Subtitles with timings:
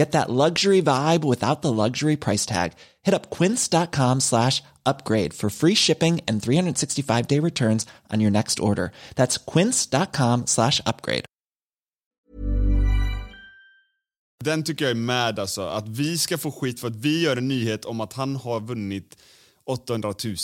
[0.00, 2.72] Get that luxury vibe without the luxury price tag.
[3.02, 8.92] Hit up quince.com slash upgrade for free shipping and 365-day returns on your next order.
[9.16, 11.24] That's quince.com slash upgrade.
[14.44, 17.36] Den tycker jag är med alltså, att vi ska få skit för att vi gör
[17.36, 19.16] en nyhet om att han har vunnit
[19.66, 20.36] 800 000.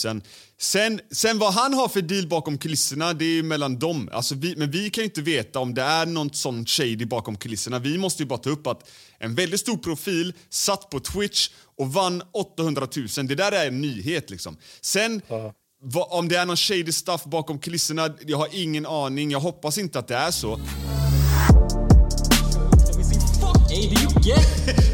[0.59, 4.09] Sen, sen vad han har för deal bakom kulisserna, det är ju mellan dem.
[4.12, 7.37] Alltså vi, men vi kan ju inte veta om det är något sånt shady bakom
[7.37, 7.78] kulisserna.
[7.78, 11.92] Vi måste ju bara ta upp att en väldigt stor profil satt på Twitch och
[11.92, 13.27] vann 800 000.
[13.27, 14.56] Det där är en nyhet liksom.
[14.81, 15.22] Sen,
[15.83, 19.31] vad, om det är någon shady stuff bakom kulisserna, jag har ingen aning.
[19.31, 20.61] Jag hoppas inte att det är så.
[23.69, 24.86] Hej,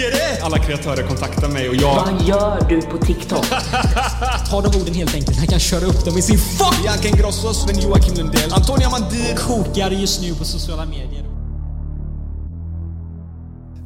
[0.00, 0.42] räcker det!
[0.42, 1.94] Alla kreatörer kontaktar mig och jag...
[1.94, 3.46] Vad gör du på TikTok?
[4.50, 5.36] Ta de orden helt enkelt.
[5.38, 6.82] Han kan köra upp dem i sin fuck!
[6.82, 9.36] Bianca Ingrosso, Sven-Joakim Lundell, Antonia Mandir.
[9.36, 11.24] Kokar just nu på sociala medier.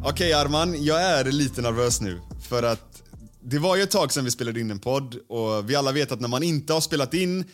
[0.04, 2.20] Okej Arman, jag är lite nervös nu.
[2.48, 3.02] För att
[3.42, 6.12] det var ju ett tag sedan vi spelade in en podd och vi alla vet
[6.12, 7.44] att när man inte har spelat in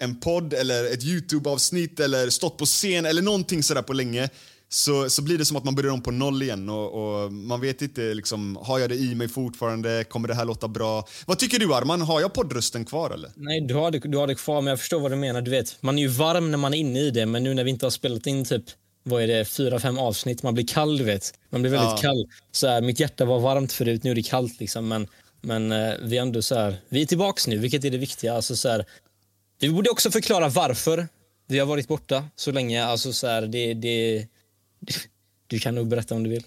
[0.00, 4.28] en podd eller ett YouTube-avsnitt eller stått på scen eller någonting sådär på länge
[4.70, 7.60] så, så blir det som att man börjar om på noll igen och, och man
[7.60, 10.04] vet inte liksom, har jag det i mig fortfarande?
[10.04, 11.04] Kommer det här låta bra?
[11.26, 12.00] Vad tycker du Arman?
[12.02, 13.30] Har jag poddrösten kvar eller?
[13.36, 15.40] Nej, du har, det, du har det kvar, men jag förstår vad du menar.
[15.42, 17.64] Du vet, man är ju varm när man är inne i det, men nu när
[17.64, 18.64] vi inte har spelat in typ
[19.02, 21.34] vad är det, fyra, fem avsnitt, man blir kall, du vet.
[21.50, 21.96] Man blir väldigt Ja.
[21.96, 22.26] kall.
[22.52, 24.88] Så här, mitt hjärta var varmt förut, nu är det kallt liksom.
[24.88, 25.06] Men,
[25.40, 28.34] men eh, vi är ändå så här, vi är tillbaks nu, vilket är det viktiga.
[28.34, 28.84] Alltså, så här,
[29.60, 31.08] vi borde också förklara varför
[31.48, 32.84] vi har varit borta så länge.
[32.84, 34.26] Alltså, så här, det, det,
[35.46, 36.44] du kan nog berätta om du vill.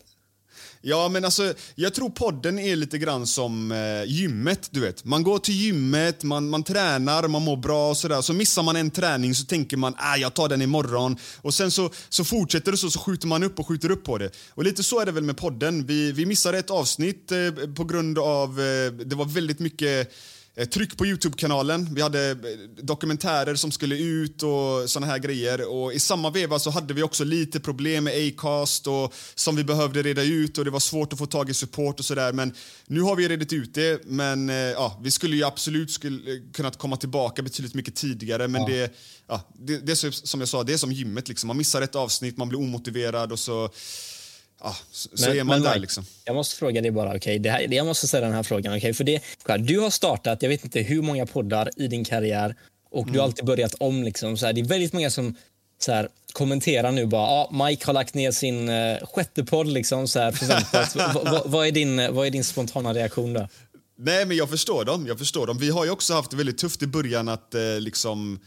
[0.83, 5.05] Ja, men alltså, jag tror podden är lite grann som eh, gymmet, du vet.
[5.05, 8.21] Man går till gymmet, man, man tränar, man mår bra och sådär.
[8.21, 11.17] Så missar man en träning så tänker man ah, jag tar den imorgon.
[11.41, 14.17] Och sen så, så fortsätter det så, så skjuter man upp och skjuter upp på
[14.17, 14.29] det.
[14.49, 15.85] Och lite så är det väl med podden.
[15.85, 20.13] Vi, vi missade ett avsnitt eh, på grund av, eh, det var väldigt mycket eh,
[20.71, 21.87] tryck på Youtube-kanalen.
[21.91, 22.37] Vi hade eh,
[22.83, 25.69] dokumentärer som skulle ut och såna här grejer.
[25.69, 29.63] Och I samma veva så hade vi också lite problem med Acast och som vi
[29.63, 32.33] behövde reda ut och det var svårt att få tag i support och sådär.
[32.33, 32.53] Men
[32.85, 34.05] nu har vi redit ut det.
[34.05, 38.47] Men eh, ja, vi skulle ju absolut skulle, eh, kunnat komma tillbaka betydligt mycket tidigare.
[38.47, 38.93] Men det,
[39.27, 41.27] ja, det, det är som jag sa, det är som gymmet.
[41.27, 41.47] Liksom.
[41.47, 43.69] Man missar ett avsnitt, man blir omotiverad och så,
[44.63, 45.69] ja, så, så är man där.
[45.69, 46.05] Mike, Liksom.
[46.25, 48.77] Jag måste fråga dig bara, okej, det här, jag måste ställa den här frågan.
[48.77, 48.93] okej?
[48.93, 49.21] För det,
[49.59, 52.55] du har startat, jag vet inte hur många poddar i din karriär
[52.91, 53.13] och Mm.
[53.13, 54.03] du har alltid börjat om.
[54.03, 55.35] Liksom, så här, det är väldigt många som
[55.79, 60.07] så här, kommenterar nu bara, ah, Mike har lagt ner sin uh, sjätte podd liksom,
[60.07, 60.31] så här,
[61.31, 63.49] v- vad, är din, vad är din spontana reaktion där?
[63.97, 65.07] Nej, men jag förstår dem.
[65.07, 65.57] Jag förstår dem.
[65.57, 68.39] Vi har ju också haft det väldigt tufft i början att eh, liksom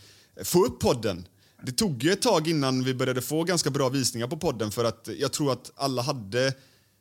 [0.45, 1.27] få upp podden.
[1.67, 4.85] Det tog ju ett tag innan vi började få ganska bra visningar på podden för
[4.85, 6.55] att jag tror att alla hade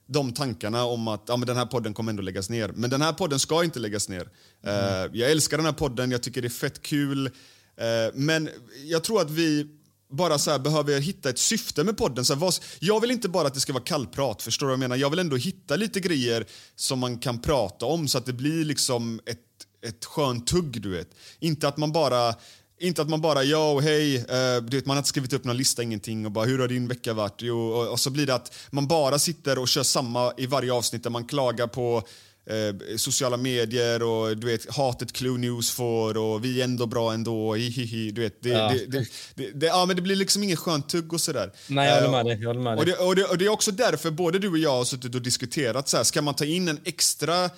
[0.07, 2.71] de tankarna om att ja, men den här podden kommer ändå läggas ner.
[2.75, 4.29] Men den här podden ska inte läggas ner.
[4.63, 4.73] Eh,
[5.13, 7.25] jag älskar den här podden, jag tycker det är fett kul.
[7.25, 8.49] Eh, men
[8.85, 9.67] jag tror att vi
[10.11, 12.25] bara så här behöver hitta ett syfte med podden.
[12.25, 14.73] Så här, vad, jag vill inte bara att det ska vara kallprat, förstår du vad
[14.73, 14.95] jag menar?
[14.95, 16.45] Jag vill ändå hitta lite grejer
[16.75, 19.39] som man kan prata om så att det blir liksom ett,
[19.87, 21.09] ett skönt tugg, du vet.
[21.39, 22.35] Inte att man bara
[22.83, 25.57] inte att man bara yo, hej, eh, du vet, man har inte skrivit upp någon
[25.57, 27.41] lista, ingenting och bara hur har din vecka varit?
[27.41, 30.73] Jo, och, och så blir det att man bara sitter och kör samma i varje
[30.73, 32.03] avsnitt där man klagar på
[32.49, 37.13] eh, sociala medier och du vet hatet Clue News får och vi är ändå bra
[37.13, 38.41] ändå, hihihi, du vet.
[38.43, 38.69] Det, Ja.
[38.69, 41.51] det, det, det, det, ja, men det blir liksom ingen skönt tugg och sådär.
[41.67, 42.41] Nej, jag håller Eh, med dig.
[42.41, 42.95] Jag håller med och dig.
[42.99, 45.21] det, och, det, och det är också därför både du och jag har suttit och
[45.21, 47.49] diskuterat så här, ska man ta in en extra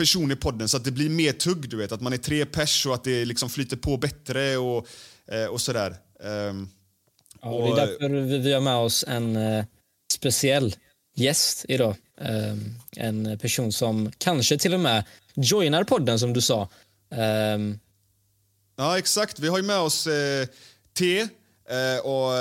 [0.00, 2.46] person i podden så att det blir mer tugg, du vet, att man är tre
[2.46, 4.86] pers och att det liksom flyter på bättre och,
[5.32, 5.96] eh, och sådär.
[6.24, 6.68] Ehm,
[7.42, 9.64] Ja, och det är därför vi, har med oss en eh,
[10.12, 10.74] speciell
[11.16, 11.94] gäst idag.
[12.20, 12.56] Eh,
[12.96, 15.04] en person som kanske till och med
[15.34, 16.68] joinar podden som du sa.
[17.10, 17.58] Eh,
[18.76, 19.38] Ja, exakt.
[19.38, 20.46] Vi har ju med oss eh,
[20.98, 21.20] T.
[21.20, 22.32] Eh, och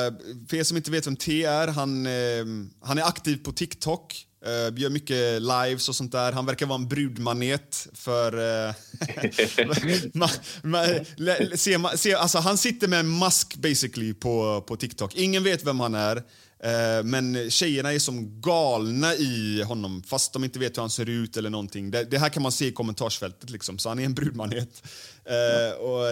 [0.49, 2.45] för er som inte vet vem T är, han, eh,
[2.81, 4.25] han är aktiv på TikTok.
[4.45, 6.31] Eh, gör mycket lives och sånt där.
[6.31, 8.33] Han verkar vara en brudmanet för...
[8.67, 8.73] Eh,
[10.13, 10.29] ma,
[10.63, 15.15] ma, le, se, ma, se, alltså, han sitter med en mask basically på, på TikTok.
[15.15, 16.23] Ingen vet vem han är.
[16.63, 21.09] Eh, men tjejerna är som galna i honom fast de inte vet hur han ser
[21.09, 21.91] ut eller någonting.
[21.91, 24.83] Det, det här kan man se i kommentarsfältet liksom, så han är en brudmanet.
[25.25, 26.05] Eh, och,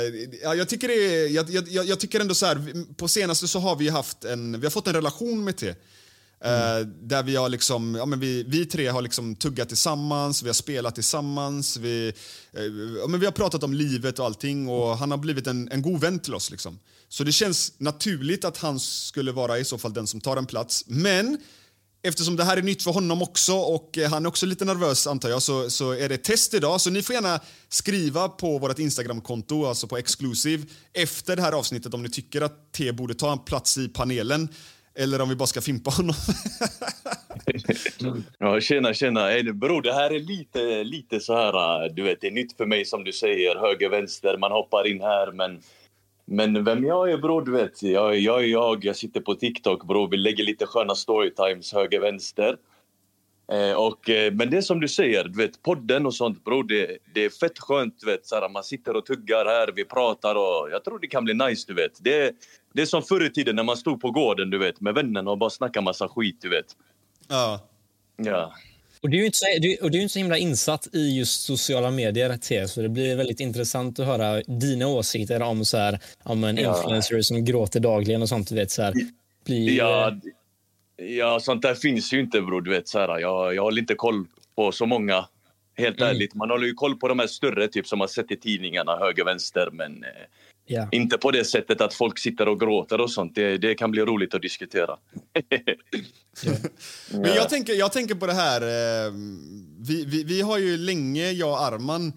[0.43, 3.59] ja, jag, tycker det är, jag, jag, jag tycker ändå så här, på senaste så
[3.59, 5.73] har vi haft en, vi har fått en relation med T.
[6.41, 7.07] Mm.
[7.07, 10.53] där vi har liksom, ja, men vi, vi tre har liksom tuggat tillsammans, vi har
[10.53, 12.13] spelat tillsammans, vi,
[12.53, 12.63] eh,
[13.01, 15.81] ja, men vi har pratat om livet och allting och han har blivit en, en
[15.81, 16.51] god vän till oss.
[16.51, 16.79] Liksom.
[17.09, 20.45] Så det känns naturligt att han skulle vara i så fall den som tar en
[20.45, 20.83] plats.
[20.87, 21.37] Men
[22.03, 25.29] eftersom det här är nytt för honom också och han är också lite nervös antar
[25.29, 26.81] jag så, så är det test idag.
[26.81, 31.93] Så ni får gärna skriva på vårt Instagramkonto, alltså på Exclusive, efter det här avsnittet
[31.93, 34.49] om ni tycker att T borde ta en plats i panelen
[34.97, 36.15] eller om vi bara ska fimpa honom.
[38.37, 39.53] Ja, tjena, tjena.
[39.53, 41.83] Bror, det här är lite, lite så här...
[41.83, 43.55] Äh, du vet, det är nytt för mig som du säger.
[43.55, 45.31] Höger, vänster, man hoppar in här.
[45.31, 45.61] Men,
[46.25, 47.83] men vem jag är, bror, du vet.
[47.83, 48.85] Jag, jag är jag.
[48.85, 50.09] Jag sitter på TikTok, bror.
[50.09, 52.55] Vi lägger lite sköna storytimes, höger, vänster.
[53.51, 56.63] Eh, och, eh, men det är som du säger, du vet, podden och sånt, bror.
[56.63, 58.25] Det, det är fett skönt, du vet.
[58.25, 61.65] Så man sitter och tuggar här, vi pratar och jag tror det kan bli nice,
[61.67, 62.03] du vet.
[62.03, 62.35] Det,
[62.77, 65.31] det är som förr i tiden när man stod på gården, du vet, med vännerna
[65.31, 66.65] och bara snackade massa skit, du vet.
[67.27, 67.67] ja.
[68.19, 68.53] Ja.
[69.01, 70.87] och du är ju inte så, du, och du är ju inte så himla insatt
[70.93, 75.65] i just sociala medier, T, så det blir väldigt intressant att höra dina åsikter om,
[75.65, 76.77] så här, om en Ja.
[76.77, 78.49] influencer som gråter dagligen och sånt.
[78.49, 78.93] Du vet, så här,
[79.45, 80.13] blir, Ja,
[80.95, 82.61] ja, sånt där finns ju inte bror.
[82.61, 84.25] Du vet, så här, jag, jag håller inte koll
[84.55, 85.25] på så många.
[85.77, 86.15] Helt Mm.
[86.15, 86.33] ärligt.
[86.35, 89.25] Man håller ju koll på de här större typ som man sett i tidningarna, höger,
[89.25, 89.69] vänster.
[89.71, 90.09] Men eh,
[90.67, 90.87] ja.
[90.91, 93.35] inte på det sättet att folk sitter och gråter och sånt.
[93.35, 94.97] Det, det kan bli roligt att diskutera.
[97.11, 99.11] Men jag tänker, jag tänker på det här, eh,
[99.79, 102.13] vi, vi, vi har ju länge, jag och Arman,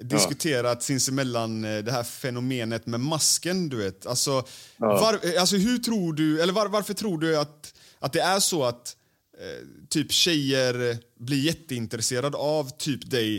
[0.00, 4.06] diskuterat sinsemellan eh, det här fenomenet med masken, du vet.
[4.06, 4.44] Alltså,
[4.76, 8.40] var, eh, alltså hur tror du, eller var, varför tror du att, att det är
[8.40, 8.96] så att
[9.38, 13.36] eh, typ tjejer blir jätteintresserade av typ dig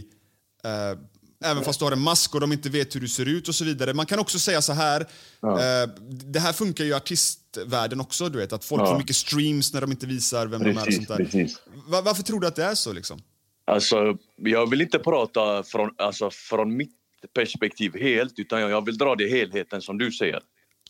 [0.63, 0.99] eh,
[1.45, 3.55] Även fast du har en mask och de inte vet hur du ser ut och
[3.55, 3.93] så vidare.
[3.93, 8.37] Man kan också säga så här, eh, det här funkar ju i artistvärlden också, du
[8.39, 8.53] vet.
[8.53, 8.85] Att folk Ja.
[8.85, 11.25] får mycket streams när de inte visar vem de är och Precis, sånt där.
[11.25, 11.61] precis.
[11.87, 13.21] Va- varför tror du att det är så liksom?
[13.67, 16.91] Alltså, jag vill inte prata från, alltså, från mitt
[17.35, 20.41] perspektiv helt, utan jag, vill dra det helheten som du säger.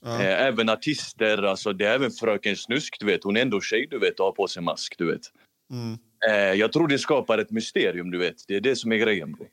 [0.06, 3.24] Eh, även artister, alltså, det är även Fröken Snusk, du vet.
[3.24, 5.22] Hon är ändå tjej, du vet, och har på sig mask, du vet.
[6.30, 8.36] Eh, jag tror det skapar ett mysterium, du vet.
[8.48, 9.48] Det är det som är grejen, bro.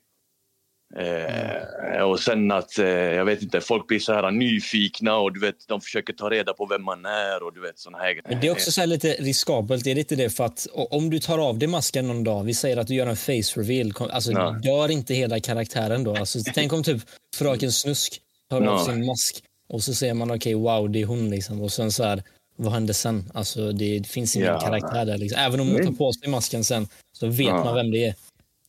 [0.99, 5.39] Eh, Och sen att, eh, jag vet inte, folk blir så här nyfikna och du
[5.39, 8.39] vet, de försöker ta reda på vem man är och du vet såna här Men
[8.39, 9.87] det är också så lite riskabelt.
[9.87, 12.53] Är det inte det för att om du tar av dig masken någon dag, vi
[12.53, 14.51] säger att du gör en face reveal, alltså Ja.
[14.63, 16.15] dör inte hela karaktären då?
[16.15, 17.01] Alltså, tänk om typ
[17.35, 18.85] Fröken Snusk tar av Ja.
[18.85, 21.61] sin mask och så säger man okej, wow, det är hon liksom.
[21.61, 22.23] Och sen så här,
[22.57, 23.31] vad händer sen?
[23.33, 24.59] Alltså det finns ingen Ja.
[24.59, 25.39] karaktär där liksom.
[25.41, 26.87] Även om hon tar på sig masken sen
[27.19, 27.63] så vet Ja.
[27.63, 28.15] man vem det är.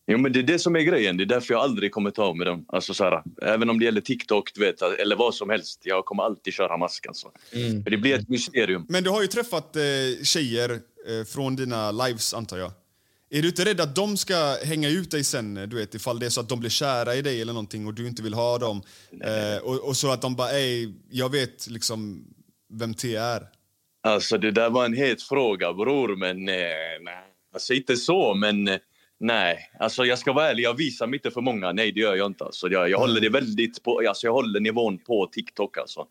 [0.07, 1.17] Jo, men det är det som är grejen.
[1.17, 2.65] Det är därför jag aldrig kommer ta av mig dem.
[2.69, 5.81] Alltså, så här, även om det gäller TikTok du vet, eller vad som helst.
[5.85, 7.07] Jag kommer alltid köra mask.
[7.07, 7.31] Alltså.
[7.85, 8.87] För det blir ett mysterium.
[8.89, 9.83] Men du har ju träffat eh,
[10.23, 12.73] tjejer eh, från dina lives, antar jag.
[13.31, 16.27] Är du inte rädd att de ska hänga ut dig sen, du vet, ifall det
[16.27, 18.59] är så att de blir kära i dig eller någonting och du inte vill ha
[18.59, 18.83] dem?
[19.25, 22.25] Eh, och, och så att de bara, ey, jag vet liksom
[22.73, 23.49] vem T är.
[24.03, 26.17] Alltså, det där var en het fråga, bror.
[26.17, 26.55] Men eh,
[27.01, 27.25] nej.
[27.55, 28.79] Alltså, inte så, men eh,
[29.21, 29.71] nej.
[29.79, 31.73] Alltså, jag ska vara ärlig, jag visar mig inte för många.
[31.73, 32.45] Nej, det gör jag inte.
[32.45, 34.03] Alltså, jag, jag håller det väldigt på...
[34.09, 36.07] Alltså, jag håller nivån på TikTok, alltså.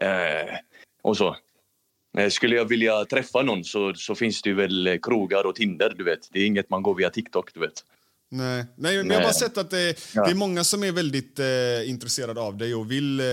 [0.00, 0.54] Eh,
[1.02, 1.36] och så.
[2.18, 5.94] Eh, Skulle jag vilja träffa någon så, så finns det ju väl krogar och Tinder,
[5.96, 6.28] du vet.
[6.32, 7.84] Det är inget man går via TikTok, du vet.
[8.30, 11.38] Nej, Nej men jag har bara sett att det, det är många som är väldigt
[11.38, 13.26] eh, intresserade av dig och vill eh,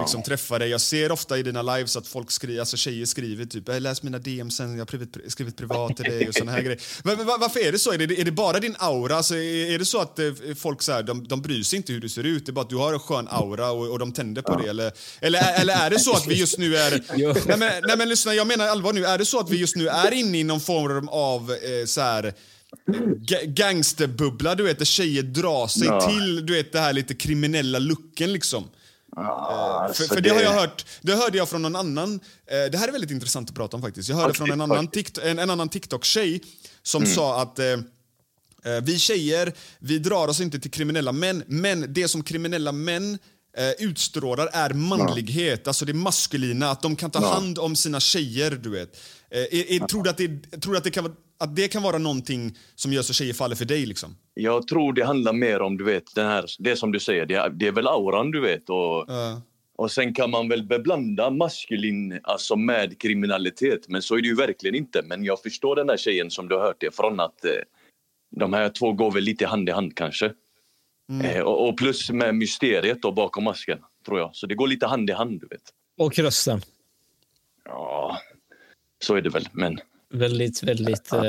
[0.00, 0.68] liksom, träffa dig.
[0.68, 4.02] Jag ser ofta i dina lives att folk skriver, alltså tjejer skriver typ “jag läs
[4.02, 6.80] mina DM sen, jag har skrivit, skrivit privat till dig” och såna här grejer.
[7.02, 7.92] Men, men, varför är det så?
[7.92, 9.16] Är det, är det bara din aura?
[9.16, 11.92] Alltså, är, är det så att eh, folk så här, de, de bryr sig inte
[11.92, 13.98] hur du ser ut, det är bara att du har en skön aura och, och
[13.98, 14.68] de tänder på det?
[14.70, 16.90] Eller, eller, är- eller är det så att vi just nu är...
[17.48, 19.04] nej, men, nej men lyssna, jag menar allvar nu.
[19.04, 22.00] Är det så att vi just nu är inne i någon form av eh, så
[22.00, 22.34] här
[23.46, 26.00] gangsterbubbla, du vet, där tjejer drar sig Ja.
[26.10, 28.64] till du vet, det här lite kriminella looken liksom.
[29.16, 32.14] Ah, För, alltså för det har jag hört, det hörde jag från någon annan,
[32.46, 34.08] eh, det här är väldigt intressant att prata om faktiskt.
[34.08, 36.40] Jag hörde från en annan, tikt, en, en annan TikTok-tjej
[36.82, 37.14] som Mm.
[37.14, 37.78] sa att eh, eh,
[38.82, 43.18] vi tjejer, vi drar oss inte till kriminella män, men det som kriminella män
[43.56, 48.50] eh, utstrålar är manlighet, alltså det maskulina, att de kan ta hand om sina tjejer,
[48.50, 48.96] du vet.
[49.30, 51.68] Eh, är, är, tror du att det, tror du att det kan vara att det
[51.68, 54.16] kan vara någonting som gör så tjejer faller för dig liksom?
[54.34, 57.34] Jag tror det handlar mer om, du vet, den här, det som du säger, det
[57.34, 58.70] är, det är väl auran du vet.
[58.70, 59.42] Och, Ja.
[59.76, 64.34] och sen kan man väl beblanda maskulin alltså med kriminalitet, men så är det ju
[64.34, 65.02] verkligen inte.
[65.04, 67.50] Men jag förstår den där tjejen som du har hört det från att eh,
[68.36, 70.32] de här två går väl lite hand i hand kanske.
[71.24, 74.36] Eh, och, och plus med mysteriet då bakom masken, tror jag.
[74.36, 75.62] Så det går lite hand i hand, du vet.
[75.98, 76.60] Och rösten.
[77.64, 78.18] Ja,
[79.04, 79.48] så är det väl.
[79.52, 79.78] Men
[80.18, 81.12] Väldigt, väldigt...
[81.12, 81.20] Eh,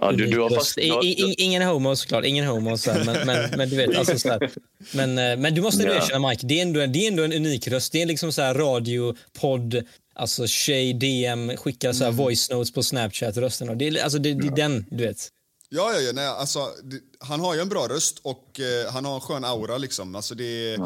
[0.00, 0.78] ja, du, du fast...
[0.78, 2.78] I, i, ingen homo såklart, ingen homo.
[2.78, 4.50] Så här, men, men, men du vet, alltså så här.
[4.92, 5.94] Men, eh, men du måste Ja.
[5.94, 7.92] erkänna Mike, det är, ändå, det är ändå en unik röst.
[7.92, 9.82] Det är liksom så här radio, podd,
[10.14, 13.68] alltså tjej, DM, skickar så här voice notes på Snapchat, rösten.
[13.68, 15.28] Och det, är, alltså, det, det är den, du vet.
[15.70, 19.04] Ja, ja, ja nej, alltså, det, han har ju en bra röst och eh, han
[19.04, 19.78] har en skön aura.
[19.78, 20.14] Liksom.
[20.14, 20.78] Alltså, det, är-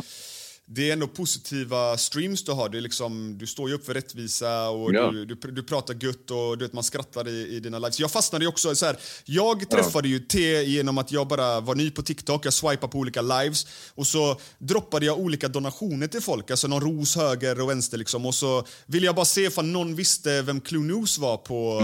[0.67, 2.69] det är ändå positiva streams du har.
[2.69, 5.11] Det är liksom, du står ju upp för rättvisa och Ja.
[5.11, 8.01] du, du, du pratar gött och du vet, man skrattar i, i dina lives.
[8.01, 11.91] Jag fastnade också så här, jag träffade ju T genom att jag bara var ny
[11.91, 12.47] på TikTok.
[12.47, 16.51] Jag swipade på olika lives och så droppade jag olika donationer till folk.
[16.51, 18.27] Alltså någon ros höger och vänster liksom.
[18.27, 21.81] Och så ville jag bara se ifall någon visste vem Clue News var på,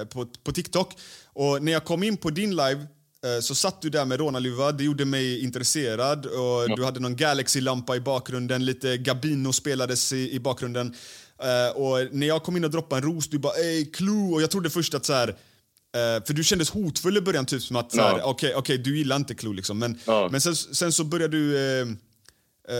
[0.00, 0.92] eh, på, på TikTok.
[1.36, 2.86] Och när jag kom in på din live
[3.40, 6.26] så satt du där med rånarluva, det gjorde mig intresserad.
[6.26, 10.94] Och Du hade någon Galaxy-lampa i bakgrunden, lite Gabino spelades i, i bakgrunden.
[11.42, 14.32] Eh, och när jag kom in och droppade en ros, du bara ey Clue!
[14.34, 17.62] Och jag trodde först att så här, eh, för du kändes hotfull i början, typ
[17.62, 18.24] som att så här, Ja.
[18.24, 19.78] okej, okej, du gillar inte Clue liksom.
[19.78, 20.28] Men, Ja.
[20.32, 21.56] men sen, sen så började du...
[21.58, 21.86] Eh, eh,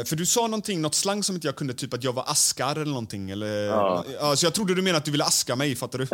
[0.06, 2.72] för du sa någonting, något slang som inte jag kunde, typ att jag var askar
[2.76, 3.30] eller någonting.
[3.30, 4.04] Eller, Ja.
[4.20, 6.06] ja, så jag trodde du menade att du ville aska mig, fattar du?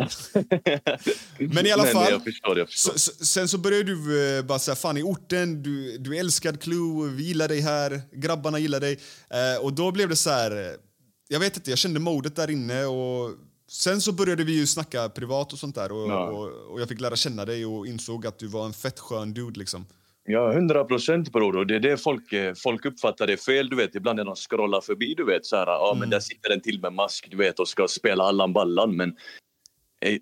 [1.53, 2.93] Men i alla fall, jag förstår, jag förstår.
[2.97, 6.61] så, sen så började du eh, bara säga fan i orten, du, du är älskad
[6.61, 8.99] Clue, vi gillar dig här, grabbarna gillar dig.
[9.29, 10.73] Eh, och då blev det så här, eh,
[11.27, 13.31] jag vet inte, jag kände modet där inne och
[13.71, 16.25] sen så började vi ju snacka privat och sånt där och, Ja.
[16.31, 19.33] och, och jag fick lära känna dig och insåg att du var en fett skön
[19.33, 19.85] dude liksom.
[20.31, 21.57] Ja, hundra procent bror.
[21.57, 23.69] Och det är det folk, eh, folk uppfattar det fel.
[23.69, 26.49] Du vet, ibland när de scrollar förbi, du vet, så här, ja men där sitter
[26.49, 28.95] en till med mask, du vet, och ska spela Allan Ballan.
[28.95, 29.09] Men
[30.05, 30.17] eh,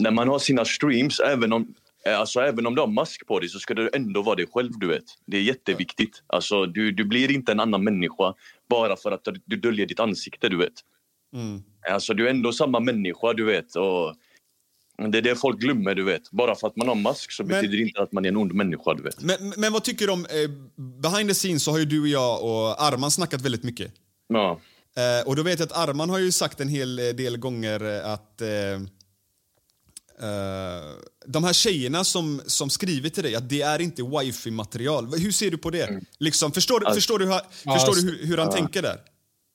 [0.00, 1.74] när man har sina streams, även om,
[2.06, 4.46] eh, alltså, även om du har mask på dig, så ska du ändå vara dig
[4.52, 5.04] själv, du vet.
[5.26, 6.22] Det är jätteviktigt.
[6.26, 8.34] Alltså, du, du blir inte en annan människa
[8.70, 10.74] bara för att du döljer ditt ansikte, du vet.
[11.90, 13.76] Alltså, du är ändå samma människa, du vet.
[13.76, 14.14] Och
[15.10, 16.30] det är det folk glömmer, du vet.
[16.30, 18.36] Bara för att man har mask så Men- betyder det inte att man är en
[18.36, 19.20] ond människa, du vet.
[19.20, 20.50] Men, men vad tycker du om, eh,
[21.02, 23.92] behind the scenes så har ju du och jag och Arman snackat väldigt mycket.
[24.28, 24.60] Ja.
[24.96, 27.80] Eh, och då vet jag att Arman har ju sagt en hel eh, del gånger
[28.02, 28.48] att eh,
[30.28, 30.82] eh,
[31.26, 35.06] de här tjejerna som, som skriver till dig, att det är inte wifi-material.
[35.18, 36.00] Hur ser du på det?
[36.18, 39.00] Liksom, förstår, du- förstår du, ha- förstår du hur, hur han tänker där?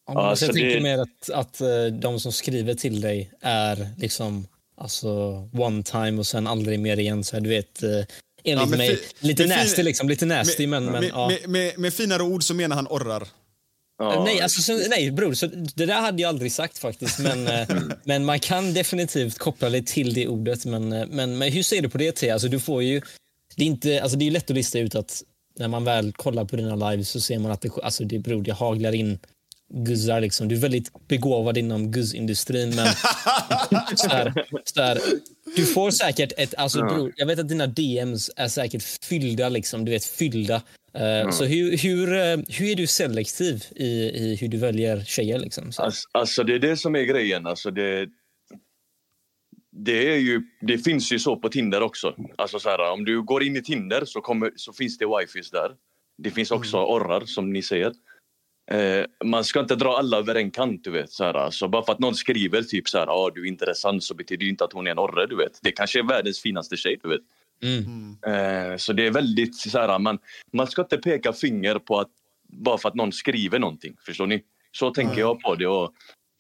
[0.07, 3.89] Ja, Alltså, jag tänker det- mer att, att eh, de som skriver till dig är
[3.97, 4.47] liksom
[4.77, 5.10] alltså
[5.53, 7.24] one time och sen aldrig mer igen.
[7.24, 7.89] Så här, du vet, eh,
[8.43, 10.10] enligt men mig, lite med nasty liksom.
[10.10, 11.27] Lite nasty, men, men med, ja.
[11.27, 13.27] med, med, med finare ord så menar han orrar.
[14.00, 14.24] Ja.
[14.24, 17.19] Nej, alltså, så, nej bror, så det där hade jag aldrig sagt faktiskt.
[17.19, 17.69] Men, eh,
[18.03, 20.65] men man kan definitivt koppla det till det ordet.
[20.65, 22.29] Men, eh, men, men hur ser du på det T?
[22.29, 23.01] Alltså, du får ju,
[23.55, 25.24] det, är inte, alltså, det är ju lätt att lista ut att
[25.60, 28.41] när man väl kollar på dina lives så ser man att det, alltså, det, bror,
[28.41, 29.19] det haglar in
[29.74, 30.21] guzzar.
[30.21, 30.47] Liksom.
[30.47, 32.75] Du är väldigt begåvad inom guzzindustrin.
[32.75, 32.88] Men
[33.95, 35.00] så här, så här,
[35.55, 36.53] du får säkert ett...
[36.57, 39.50] Alltså, bror, jag vet att dina DMs är säkert fyllda.
[39.50, 40.62] Liksom, du vet, fyllda.
[40.93, 45.39] Eh, Så hur, hur, eh, hur är du selektiv i, i hur du väljer tjejer?
[45.39, 45.81] Liksom, så?
[45.81, 47.47] Alltså, alltså det är det som är grejen.
[47.47, 48.07] Alltså det,
[49.71, 52.15] det, är ju, det finns ju så på Tinder också.
[52.38, 55.51] Alltså så här, om du går in i Tinder så, kommer, så finns det wifis
[55.51, 55.71] där.
[56.17, 57.93] Det finns också orrar som ni säger.
[58.71, 61.12] Eh, man ska inte dra alla över en kant, du vet.
[61.12, 64.03] Så här, så bara för att någon skriver typ så här, ah, du är intressant
[64.03, 65.59] så betyder det inte att hon är en orre, du vet.
[65.62, 67.21] Det kanske är världens finaste tjej, du vet.
[68.27, 70.19] Eh, så det är väldigt så här, man,
[70.53, 72.09] man ska inte peka finger på att
[72.47, 73.95] bara för att någon skriver någonting.
[74.05, 74.43] Förstår ni?
[74.71, 75.67] Så tänker jag på det.
[75.67, 75.93] Och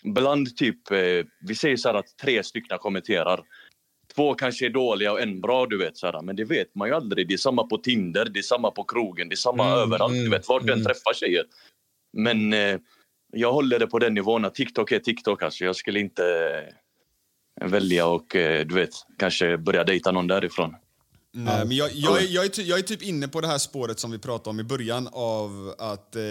[0.03, 0.97] bland typ, eh,
[1.41, 3.43] vi säger så här att tre stycken kommenterar.
[4.15, 5.97] Två kanske är dåliga och en bra, du vet.
[5.97, 7.27] Så här, men det vet man ju aldrig.
[7.27, 10.13] Det är samma på Tinder, det är samma på krogen, det är samma överallt.
[10.13, 11.45] Du vet, vart du än träffar tjejer.
[12.17, 12.77] Men eh,
[13.33, 15.43] jag håller det på den nivån att TikTok är TikTok.
[15.43, 15.63] Alltså.
[15.63, 16.23] Jag skulle inte
[17.61, 20.75] eh, välja och eh, du vet, kanske börja dejta någon därifrån.
[21.33, 23.99] Nej, men jag, jag, är, jag, är jag är typ inne på det här spåret
[23.99, 26.23] som vi pratade om i början av att eh,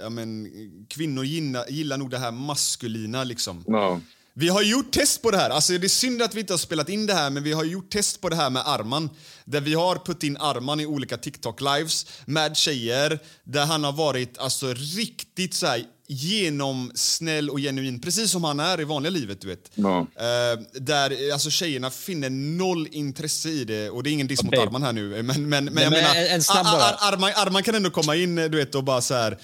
[0.00, 0.48] ja, men,
[0.88, 3.24] kvinnor gillar, gillar nog det här maskulina.
[3.24, 3.64] Liksom.
[3.66, 4.00] Ja.
[4.34, 5.50] Vi har gjort test på det här.
[5.50, 7.64] Alltså, det är synd att vi inte har spelat in det här, men vi har
[7.64, 9.10] gjort test på det här med Arman.
[9.52, 14.38] Där vi har putt in Arman i olika TikTok-lives med tjejer där han har varit
[14.38, 19.40] alltså, riktigt så här, genomsnäll och genuin, precis som han är i vanliga livet.
[19.40, 19.70] du vet.
[19.74, 19.98] Ja.
[20.00, 23.90] Eh, där alltså, tjejerna finner noll intresse i det.
[23.90, 24.58] Och det är ingen diss mot.
[24.58, 25.22] Arman här nu.
[25.22, 27.90] Men, men, men Nej, jag men menar, en- en snabb Ar- Arman, Arman kan ändå
[27.90, 29.38] komma in du vet, och bara så här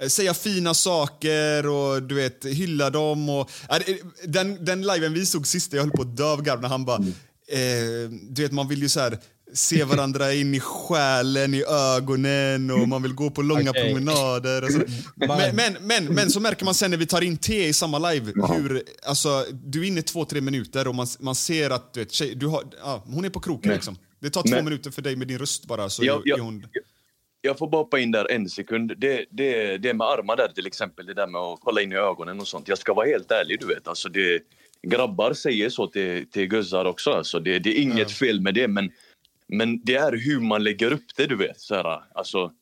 [0.00, 3.28] eh, säga fina saker och du vet, hylla dem.
[3.28, 3.50] Och,
[4.24, 6.84] den, den liven vi såg sist, jag höll på att dö av garv när han
[6.84, 6.98] bara...
[7.48, 9.18] Eh, du vet, man vill ju så här
[9.54, 11.64] se varandra in i själen, i
[11.96, 13.84] ögonen och man vill gå på långa Okej.
[13.92, 14.64] promenader.
[14.64, 14.78] Och så.
[15.16, 17.98] Men, men, men, men så märker man sen när vi tar in T i samma
[18.10, 22.00] live hur, alltså, du är inne två, tre minuter och man, man ser att du
[22.00, 23.98] vet, tjej, du har, ja, hon är på kroken Men- liksom.
[24.20, 26.66] Det tar två men- minuter för dig med din röst bara så Jag, jag, hon...
[27.40, 28.92] jag får bara hoppa in där en sekund.
[28.98, 31.96] Det, det, det med armar där till exempel, det där med att kolla in i
[31.96, 32.68] ögonen och sånt.
[32.68, 33.88] Jag ska vara helt ärlig, du vet.
[33.88, 34.40] Alltså det,
[34.88, 37.10] grabbar säger så till, till guzzar också.
[37.10, 38.90] Alltså det, det är inget fel med det, men,
[39.52, 41.60] men det är hur man lägger upp det, du vet.
[41.60, 42.52] Så här, alltså,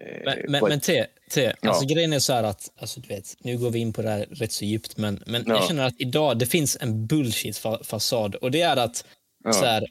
[0.00, 1.94] eh, Men, men, men T, T alltså Ja.
[1.94, 4.26] grejen är så här att, alltså du vet, nu går vi in på det här
[4.30, 5.54] rätt så djupt, men, men Ja.
[5.54, 9.04] jag känner att idag det finns en bullshit-fasad och det är att
[9.44, 9.52] Ja.
[9.52, 9.84] så här,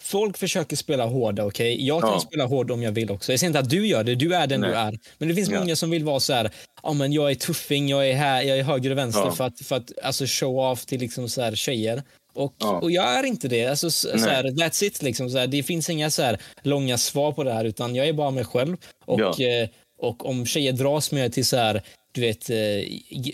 [0.00, 1.86] folk försöker spela hårda, okej?
[1.86, 3.32] Jag kan spela hård om jag vill också.
[3.32, 4.70] Jag säger inte att du gör det, du är den Nej.
[4.70, 4.98] du är.
[5.18, 6.50] Men det finns många som vill vara så här,
[6.82, 9.60] ja men jag är tuffing, jag är här, jag är höger och vänster för att,
[9.60, 12.02] för att alltså show off till liksom så här tjejer.
[12.34, 12.80] Och, Ja.
[12.80, 13.66] och jag är inte det.
[13.66, 15.02] Alltså, så, här, that's it.
[15.02, 18.08] Liksom, så här, det finns inga så här, långa svar på det här, utan jag
[18.08, 18.76] är bara mig själv.
[19.04, 19.28] Och, Ja.
[19.40, 22.56] eh, och om tjejer dras med till så här, du vet, eh,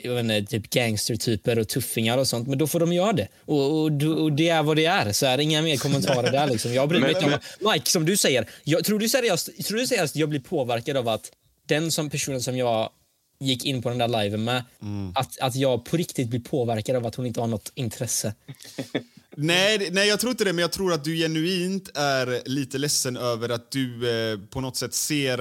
[0.05, 3.29] jag inte, typ gangstertyper och tuffingar och sånt, men då får de göra det.
[3.45, 5.13] Och, och, och det är vad det är.
[5.13, 6.47] Så här, inga mer kommentarer där.
[6.47, 6.75] Liksom.
[6.75, 7.73] Jag bryr mig Men- inte om...
[7.73, 11.09] Mike, som du säger, jag, tror, du seriöst, tror du seriöst jag blir påverkad av
[11.09, 11.31] att
[11.67, 12.91] den som personen som jag
[13.41, 14.65] gick in på den där liven med,
[15.15, 18.35] att, att jag på riktigt blir påverkad av att hon inte har något intresse.
[19.37, 23.17] Nej, nej, jag tror inte det, men jag tror att du genuint är lite ledsen
[23.17, 25.41] över att du eh, på något sätt ser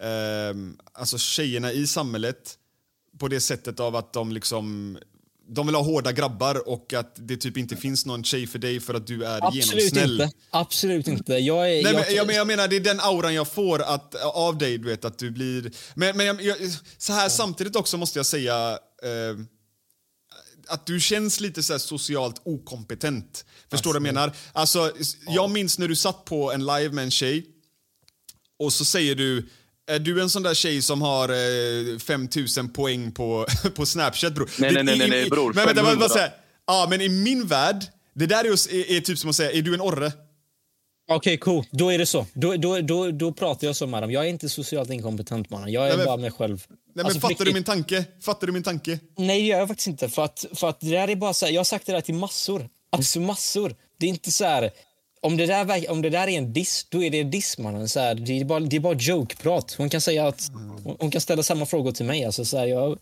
[0.00, 0.54] eh,
[0.92, 2.58] alltså tjejerna i samhället
[3.18, 4.98] på det sättet av att de liksom
[5.48, 8.80] de vill ha hårda grabbar och att det typ inte finns någon tjej för dig
[8.80, 10.20] för att du är Absolut genomsnäll.
[10.20, 10.36] inte.
[10.50, 11.34] Absolut inte.
[11.34, 11.82] Jag är...
[11.82, 14.58] Nej, men, jag, jag, men, jag menar, det är den auran jag får att, av
[14.58, 15.72] dig, du vet, att du blir...
[15.94, 16.56] Men, men jag, jag,
[16.98, 19.40] så här samtidigt också måste jag säga eh,
[20.68, 23.44] att du känns lite så här socialt okompetent.
[23.70, 24.36] Förstår du vad jag menar?
[24.52, 24.92] Alltså,
[25.26, 27.46] jag minns när du satt på en live med en tjej
[28.58, 29.48] och så säger du
[29.86, 31.28] är du en sån där tjej som har
[31.94, 34.50] eh, 5000 poäng på, på Snapchat bror?
[34.58, 36.08] Nej, nej, nej, nej, i- bror, Men vänta, vänta, 500.
[36.08, 36.30] säga.
[36.66, 39.50] Ja, men i min värld, det där är, just- är, är typ som att säga,
[39.52, 40.12] är du en orre?
[41.08, 41.64] Okej, cool.
[41.70, 42.26] Då är det så.
[42.34, 44.10] Då, då, då, då pratar jag så med dem.
[44.10, 45.72] Jag är inte socialt inkompetent, mannen.
[45.72, 46.64] Jag är Nej, men- bara mig själv.
[46.68, 47.54] Nej, men Alltså, fattar du riktigt.
[47.54, 48.04] min tanke?
[48.22, 48.98] Fattar du min tanke?
[49.16, 50.08] Nej, det gör jag faktiskt inte.
[50.08, 52.00] För att, för att det där är bara så här, jag har sagt det där
[52.00, 52.68] till massor.
[52.92, 53.74] Alltså massor.
[54.00, 54.70] Det är inte så här...
[55.26, 57.88] Om det, där, om det där är en diss, då är det en diss mannen.
[57.88, 59.74] Så här, det är bara, det är bara joke-prat.
[59.78, 60.50] Hon kan säga att...
[60.84, 62.24] Hon, hon kan ställa samma frågor till mig.
[62.24, 62.98] Alltså, så här, jag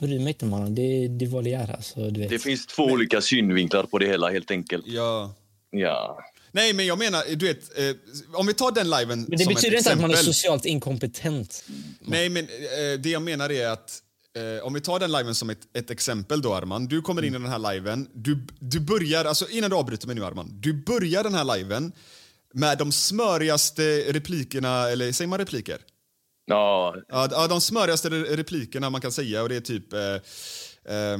[0.00, 0.74] bryr mig inte mannen.
[0.74, 1.70] Det, det är vad det är.
[1.76, 2.30] Alltså, du vet.
[2.30, 4.84] Det finns två olika synvinklar på det hela helt enkelt.
[4.86, 5.34] Ja.
[5.70, 6.18] Ja.
[6.52, 7.84] Nej, men jag menar, du vet, eh,
[8.32, 10.34] om vi tar den liven Men det som betyder ett inte att man är exempel.
[10.34, 11.64] socialt inkompetent.
[12.00, 14.00] Nej, men eh, det jag menar är att
[14.36, 16.86] eh, om vi tar den liven som ett, ett exempel då Arman.
[16.86, 20.16] Du kommer in i den här liven, du, du börjar, alltså innan du avbryter mig
[20.16, 20.60] nu Arman.
[20.60, 21.92] Du börjar den här liven
[22.54, 25.80] med de smörigaste replikerna, eller säger man repliker?
[27.08, 29.92] Ja, Ja, de smörigaste re- replikerna man kan säga och det är typ...
[29.92, 30.00] Eh,
[30.94, 31.18] eh,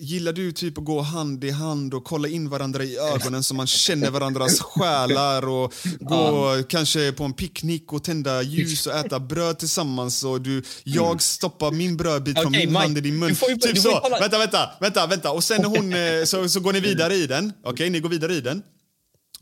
[0.00, 3.54] gillar du typ att gå hand i hand och kolla in varandra i ögonen så
[3.54, 9.20] man känner varandras själar och gå kanske på en picknick och tända ljus och äta
[9.20, 13.18] bröd tillsammans och du, jag stoppar min brödbit från Okej, min Mike, hand i din
[13.18, 13.36] mun.
[13.48, 14.00] ju- typ så.
[14.20, 15.30] Vänta, vänta, vänta, vänta.
[15.30, 17.52] Och sen när hon, eh, så, så går ni vidare i den.
[17.64, 18.62] Okej, ni går vidare i den.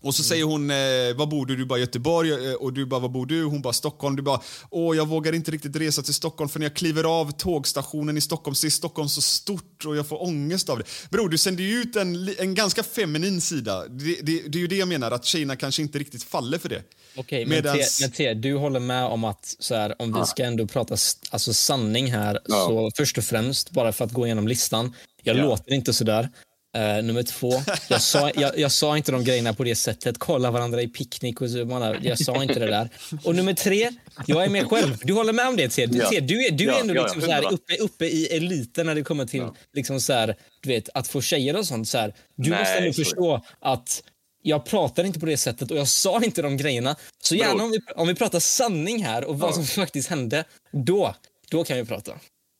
[0.02, 0.76] Och så säger hon, eh,
[1.16, 1.56] var bor du?
[1.56, 2.30] Du bara Göteborg.
[2.48, 3.44] Eh, och du bara, var bor du?
[3.44, 4.16] Hon bara Stockholm.
[4.16, 7.30] Du bara, åh jag vågar inte riktigt resa till Stockholm för när jag kliver av
[7.32, 10.84] tågstationen i Stockholm så är Stockholm så stort och jag får ångest av det.
[11.10, 13.88] Bror, du sänder ju ut en, en ganska feminin sida.
[13.88, 16.68] Det, det, det är ju det jag menar, att tjejerna kanske inte riktigt faller för
[16.68, 16.82] det.
[17.16, 20.26] Okej, men, Medans- Te, men Te, du håller med om att så här, om vi
[20.26, 20.96] ska ändå prata
[21.30, 22.66] alltså, sanning här, Ja.
[22.66, 25.42] så först och främst, bara för att gå igenom listan, jag Ja.
[25.42, 26.28] låter inte så där.
[26.76, 27.52] Eh, nummer två,
[27.88, 30.18] jag sa, jag, jag sa inte de grejerna på det sättet.
[30.18, 31.64] Kolla varandra i picknick och så.
[31.64, 32.88] Man, jag sa inte det där.
[33.24, 33.90] Och nummer tre,
[34.26, 34.96] jag är med själv.
[35.02, 35.94] Du håller med om det, Ted?
[35.94, 36.10] Ja.
[36.10, 38.86] Ted, du är, du är Ja, ändå ja, liksom så här, uppe, uppe i eliten
[38.86, 41.88] när det kommer till liksom så här, du vet, att få tjejer och sånt.
[41.88, 42.14] Så här.
[42.36, 44.02] Du Nej, måste ändå är förstå att
[44.42, 46.96] jag pratar inte på det sättet och jag sa inte de grejerna.
[47.22, 51.14] Så gärna om vi, om vi pratar sanning här och vad som faktiskt hände, då,
[51.50, 52.12] då kan vi prata.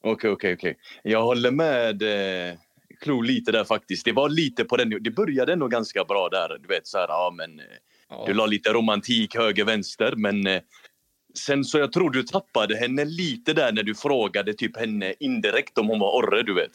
[0.04, 0.76] Okej, okej, okej.
[1.02, 2.54] Jag håller med eh,
[3.00, 4.04] Klo lite där faktiskt.
[4.04, 4.90] Det var lite på den...
[5.00, 6.58] Det började nog ganska bra där.
[6.58, 7.60] Du vet, så här, ja men...
[7.60, 10.46] eh, Du la lite romantik höger, vänster, men...
[10.46, 10.60] Eh,
[11.38, 15.78] sen så jag tror du tappade henne lite där när du frågade typ henne indirekt
[15.78, 16.70] om hon var orre, du vet.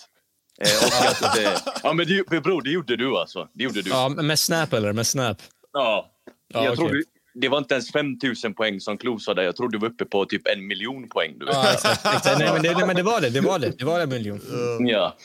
[0.59, 1.39] Eh, och att,
[1.83, 3.49] ja men det, bror, det gjorde du alltså.
[3.53, 3.89] Det gjorde du.
[3.89, 4.93] Ja, med Snap eller?
[4.93, 5.37] Med Snap?
[5.73, 6.09] Ja.
[6.47, 6.97] Ja, jag tror okej.
[6.97, 9.43] du, det var inte ens 5000 poäng som Klo sa där.
[9.43, 11.35] Jag tror du var uppe på typ en miljon poäng.
[11.39, 11.55] Du vet.
[11.55, 12.03] Ja, exakt.
[12.39, 13.29] Nej, men, det, men det var det.
[13.29, 13.77] Det var det.
[13.77, 14.39] Det var en miljon.
[14.79, 15.17] Ja.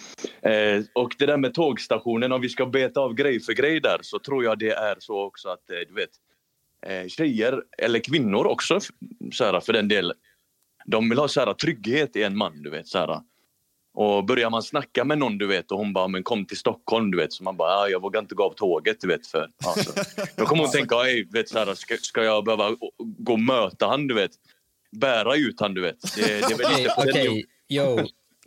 [0.43, 3.99] Eh, och det där med tågstationen, om vi ska beta av grej för grej där
[4.03, 6.11] så tror jag det är så också att, eh, du vet,
[6.87, 8.81] eh, tjejer, eller kvinnor också
[9.33, 10.17] så här, för den delen,
[10.87, 12.89] de vill ha så här, trygghet i en man, du vet.
[12.89, 13.21] Så här.
[14.01, 17.11] Och börjar man snacka med någon, du vet, och hon bara, men kom till Stockholm,
[17.11, 17.33] du vet.
[17.33, 19.27] Så man bara, ah, jag vågar inte gå av tåget, du vet.
[19.27, 19.93] För, alltså.
[20.37, 23.87] Då kommer hon tänka, du vet, så här, ska, ska jag behöva gå och möta
[23.87, 24.31] han, du vet.
[24.97, 26.17] Bära ut han, du vet.
[26.17, 27.45] Det, det är väl lite på den okej.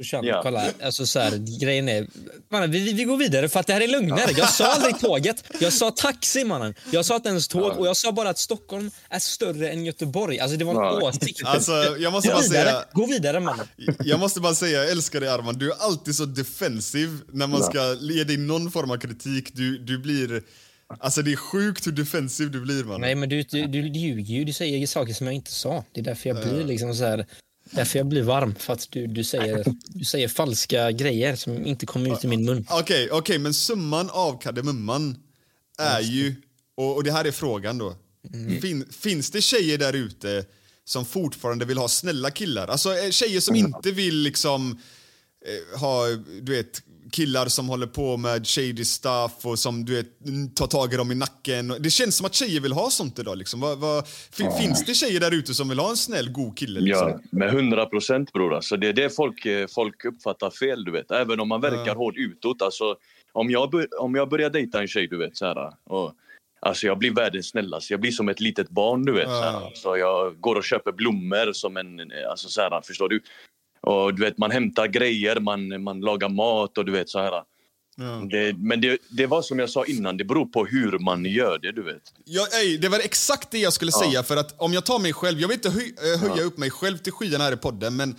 [0.01, 0.39] Brorsan, Ja.
[0.43, 0.63] kolla.
[0.83, 2.07] Alltså så här, grejen är...
[2.51, 4.31] Mannen, vi, vi går vidare för att det här är lugnare.
[4.37, 5.43] Jag sa aldrig tåget.
[5.59, 6.73] Jag sa taxi, mannen.
[6.91, 10.39] Jag sa inte ens tåg och jag sa bara att Stockholm är större än Göteborg.
[10.39, 11.07] Alltså det var en Ja.
[11.09, 11.41] åsikt.
[11.45, 12.83] Alltså, jag måste Gå bara vidare, säga...
[12.93, 13.67] gå vidare mannen.
[14.05, 15.57] Jag måste bara säga, jag älskar dig Arman.
[15.57, 19.49] Du är alltid så defensiv när man ska ge dig någon form av kritik.
[19.53, 20.41] Du, du blir...
[20.99, 23.01] Alltså det är sjukt hur defensiv du blir man.
[23.01, 24.43] Nej men du, du, du ljuger ju.
[24.43, 25.83] Du säger saker som jag inte sa.
[25.93, 27.25] Det är därför jag blir liksom så här...
[27.71, 28.55] Därför jag blir varm.
[28.55, 32.45] För att du, du, säger, du säger falska grejer som inte kommer ut i min
[32.45, 32.65] mun.
[32.69, 35.17] Okej, okej, men summan av kardemumman
[35.79, 36.35] är ju,
[36.75, 37.95] och, och det här är frågan då.
[38.61, 40.45] Fin, finns det tjejer där ute
[40.85, 42.67] som fortfarande vill ha snälla killar?
[42.67, 44.79] Alltså eh, tjejer som inte vill liksom
[45.45, 46.07] eh, ha,
[46.41, 50.07] du vet, killar som håller på med shady stuff och som du vet,
[50.55, 51.75] tar tag i dem i nacken.
[51.79, 53.37] Det känns som att tjejer vill ha sånt idag.
[53.37, 53.59] Liksom.
[53.59, 56.79] Vad, vad, fin, Finns det tjejer där ute som vill ha en snäll, god kille?
[56.79, 57.09] Liksom?
[57.09, 58.55] Ja, med 100 procent bror.
[58.55, 61.11] Alltså, det är det folk, eh, folk uppfattar fel, du vet.
[61.11, 62.61] Även om man verkar hård utåt.
[62.61, 62.95] Alltså,
[63.33, 66.13] om, jag, om jag börjar dejta en tjej, du vet, så här, och,
[66.59, 67.93] alltså, jag blir världens snällaste.
[67.93, 69.27] Jag blir som ett litet barn, du vet.
[69.29, 71.99] Så, här, så jag går och köper blommor som en...
[71.99, 73.21] eh, Alltså, så här, förstår du?
[73.81, 77.43] Och du vet, man hämtar grejer, man, man lagar mat och du vet så här.
[78.31, 81.59] Det, men det, det var som jag sa innan, det beror på hur man gör
[81.59, 82.01] det, du vet.
[82.25, 84.23] Ja, ej, det var exakt det jag skulle säga.
[84.23, 86.69] För att om jag tar mig själv, jag vill inte höj, eh, höja upp mig
[86.69, 88.15] själv till skyarna här i podden, men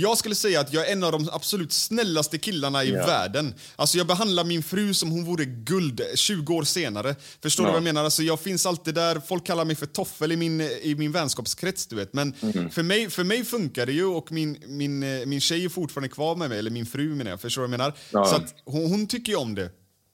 [0.00, 3.06] jag skulle säga att jag är en av de absolut snällaste killarna i Ja.
[3.06, 3.54] världen.
[3.76, 7.16] Alltså jag behandlar min fru som hon vore guld 20 år senare.
[7.42, 7.72] Förstår du Ja.
[7.72, 8.04] vad jag menar?
[8.04, 11.86] Alltså jag finns alltid där, folk kallar mig för toffel i min, i min vänskapskrets,
[11.86, 12.12] du vet.
[12.12, 12.70] Men Mhm.
[12.70, 16.08] för, mig, för mig funkar det ju och min, min, eh, min tjej är fortfarande
[16.08, 17.40] kvar med mig, eller min fru menar jag.
[17.40, 17.94] Förstår du vad jag menar?
[18.10, 18.24] Ja.
[18.24, 19.70] Så hon, hon tycker ju om det.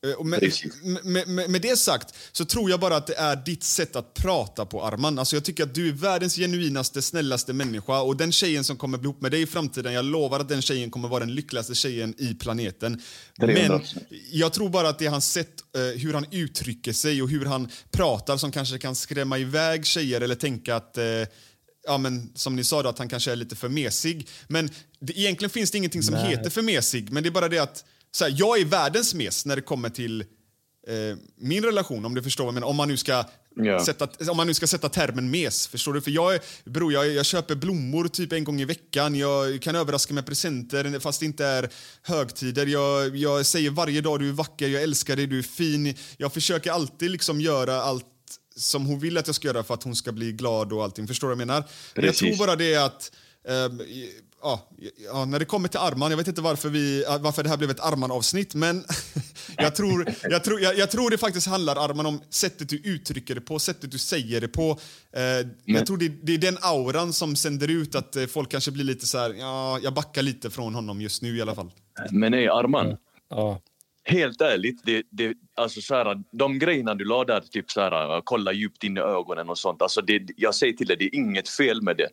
[0.07, 3.65] Eh, Med, med, med, med det sagt så tror jag bara att det är ditt
[3.65, 5.19] sätt att prata på Arman.
[5.19, 8.99] Alltså jag tycker att du är världens genuinaste, snällaste människa och den tjejen som kommer
[8.99, 11.75] bli ihop med dig i framtiden, jag lovar att den tjejen kommer vara den lyckligaste
[11.75, 13.03] tjejen i planeten.
[13.38, 13.81] Men 300%.
[14.33, 17.45] jag tror bara att det är hans sätt, eh, hur han uttrycker sig och hur
[17.45, 21.05] han pratar som kanske kan skrämma iväg tjejer eller tänka att eh,
[21.87, 24.29] Ja, men som ni sa, då, att han kanske är lite för mesig.
[24.49, 27.11] Men det, egentligen finns det ingenting som heter för mesig.
[27.12, 29.90] Men det är bara det att så här, jag är världens mes när det kommer
[29.90, 30.20] till
[30.88, 32.66] eh, min relation, om du förstår vad jag menar.
[32.68, 33.25] Om man nu ska,
[33.57, 33.85] Ja.
[33.85, 35.66] sätta, om man nu ska sätta termen mes.
[35.66, 36.01] Förstår du?
[36.01, 39.14] För jag, är, bror, jag, jag köper blommor typ en gång i veckan.
[39.14, 41.70] Jag kan överraska med presenter fast det inte är
[42.03, 42.66] högtider.
[42.66, 45.94] Jag, jag säger varje dag du är vacker, jag älskar dig, du är fin.
[46.16, 48.07] Jag försöker alltid liksom göra allt
[48.57, 51.07] som hon vill att jag ska göra för att hon ska bli glad och allting.
[51.09, 51.64] Förstår du vad jag menar?
[51.94, 53.12] Men jag tror bara det att
[53.48, 53.81] ehm,
[54.42, 54.68] ja,
[55.05, 57.70] ja, när det kommer till Arman, jag vet inte varför, vi, varför det här blev
[57.70, 58.85] ett Arman-avsnitt, men
[59.57, 63.35] jag, tror, jag, tror, jag, jag tror det faktiskt handlar, Arman, om sättet du uttrycker
[63.35, 64.78] det på, sättet du säger det på.
[65.12, 68.70] Eh, jag tror det, det är den auran som sänder ut att eh, folk kanske
[68.70, 71.70] blir lite så här, ja, jag backar lite från honom just nu i alla fall.
[72.11, 72.96] Men nej, Arman.
[73.28, 73.61] Ja.
[74.05, 78.20] Helt ärligt, det, det, alltså så här, de grejerna du la där, typ så här,
[78.24, 79.83] kolla djupt in i ögonen och sånt.
[79.83, 82.09] Alltså det, jag säger till dig, det är inget fel med det.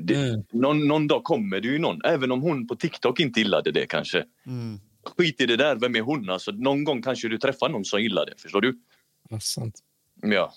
[0.00, 0.44] Det Mm.
[0.52, 3.86] någon, någon dag kommer det ju någon, även om hon på TikTok inte gillade det
[3.86, 4.24] kanske.
[5.16, 6.30] Skit i det där, vem är hon?
[6.30, 8.78] Alltså, någon gång kanske du träffar någon som gillar det, förstår du?
[9.30, 9.74] Ja, sant.
[10.22, 10.52] Ja.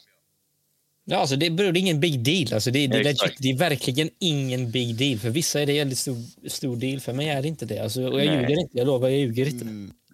[1.07, 2.53] Ja, alltså det, bro, det är ingen big deal.
[2.53, 5.19] Alltså det, det, legit, det är verkligen ingen big deal.
[5.19, 6.99] För vissa är det en väldigt stor, stor deal.
[6.99, 7.79] För mig är det inte det.
[7.79, 8.41] Alltså, och jag Nej.
[8.41, 8.77] ljuger inte.
[8.77, 9.65] Jag lovar, jag ljuger inte.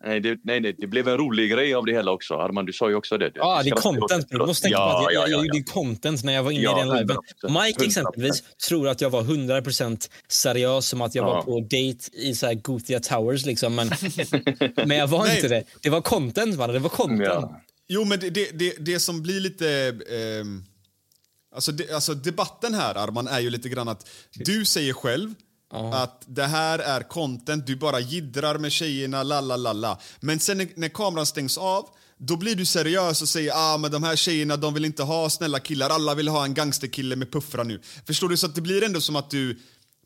[0.03, 2.33] Nej det, nej, nej, det blev en rolig grej av det hela också.
[2.33, 3.31] Arman, du sa ju också det.
[3.35, 4.29] Ja, Du det är content.
[4.29, 4.37] det.
[4.37, 5.45] Du måste tänka ja, på att jag, ja, ja, jag ja.
[5.45, 7.17] gjorde content när jag var inne Ja, i den liven.
[7.43, 7.65] 100%.
[7.65, 12.35] Mike exempelvis tror att jag var 100% seriös som att jag var på date i
[12.35, 13.45] så här Gothia Towers.
[13.45, 13.75] Liksom.
[13.75, 13.91] Men,
[14.87, 15.63] men jag var inte det.
[15.81, 16.73] Det var content, man.
[16.73, 17.21] Det var content.
[17.25, 17.61] Ja.
[17.87, 19.97] Jo, men det, det, det, det som blir lite...
[20.11, 20.63] ehm,
[21.55, 25.33] alltså, det, alltså debatten här, Arman, är ju lite grann att du säger själv
[25.71, 29.99] att det här är content, du bara jiddrar med tjejerna, la la la la.
[30.19, 33.91] Men sen när, när kameran stängs av, då blir du seriös och säger ah, men
[33.91, 37.31] de här tjejerna de vill inte ha snälla killar, alla vill ha en gangsterkille med
[37.31, 37.81] puffra nu.
[38.07, 38.37] Förstår du?
[38.37, 39.59] Så att det blir ändå som att du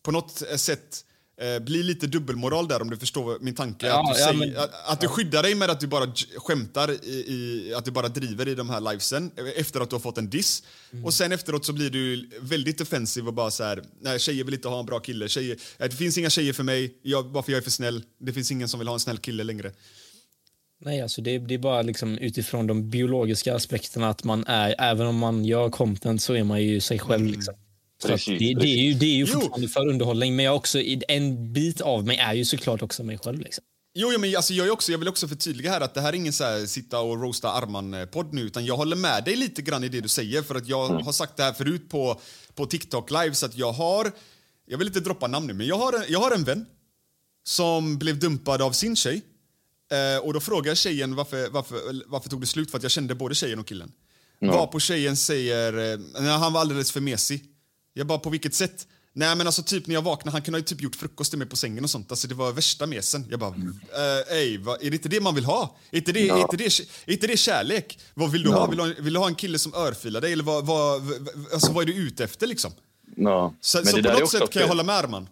[0.04, 1.06] på något sätt
[1.42, 3.88] eh, blir lite dubbelmoral där om du förstår min tanke.
[3.88, 6.14] Ja, att, du ja, säger, men- att, att du skyddar dig med att du bara
[6.38, 9.96] skämtar i, i att du bara driver i de här livesen eh, efter att du
[9.96, 10.64] har fått en diss.
[10.92, 11.06] Mm.
[11.06, 14.54] Och sen efteråt så blir du väldigt defensiv och bara så här, nej tjejer vill
[14.54, 15.30] inte ha en bra kille.
[15.30, 18.04] Tjejer, eh, det finns inga tjejer för mig, jag, bara för jag är för snäll.
[18.20, 19.72] Det finns ingen som vill ha en snäll kille längre.
[20.80, 25.08] Nej, alltså det, det är bara liksom utifrån de biologiska aspekterna att man är, även
[25.08, 27.26] om man gör content så är man ju sig själv.
[27.26, 27.54] Liksom.
[28.08, 29.40] Precis, det, det är ju, det är ju Jo.
[29.42, 33.18] fortfarande för underhållning, men jag också, en bit av mig är ju såklart också mig
[33.18, 33.40] själv.
[33.40, 33.64] Liksom.
[33.98, 36.10] Jo, jo, men alltså, jag, är också, jag vill också förtydliga här att det här
[36.10, 39.62] är ingen så här, sitta och roasta Arman-podd nu, utan jag håller med dig lite
[39.62, 42.22] grann i det du säger, för att jag har sagt det här förut på,
[42.56, 44.12] på TikTok live, så att jag har,
[44.68, 46.66] jag vill inte droppa namn nu, men jag har, en- jag har en vän
[47.48, 49.22] som blev dumpad av sin tjej.
[49.92, 52.92] Eh, och då frågar jag tjejen varför, varför, varför tog det slut, för att jag
[52.92, 53.92] kände både tjejen och killen.
[54.42, 57.44] Varpå tjejen säger, eh, han var alldeles för mesig.
[57.98, 58.88] Jag bara, på vilket sätt?
[59.14, 61.48] Nej men alltså typ när jag vaknade, han kunde ha typ gjort frukost till mig
[61.48, 62.12] på sängen och sånt.
[62.12, 63.26] Alltså det var värsta mesen.
[63.30, 65.76] Jag bara, eh, ej, vad, är det inte det man vill ha?
[65.92, 66.66] Är inte det, är inte det,
[67.06, 68.00] är inte det kärlek?
[68.14, 68.68] Vad vill du ha?
[68.68, 70.34] Vill du ha, vill du ha en kille som örfilar dig?
[70.34, 71.02] Eller vad, vad,
[71.54, 72.72] alltså, vad är du ute efter liksom?
[73.16, 73.54] Ja.
[73.62, 75.30] Så, Men så det på där något sätt kan jag hålla med Arman.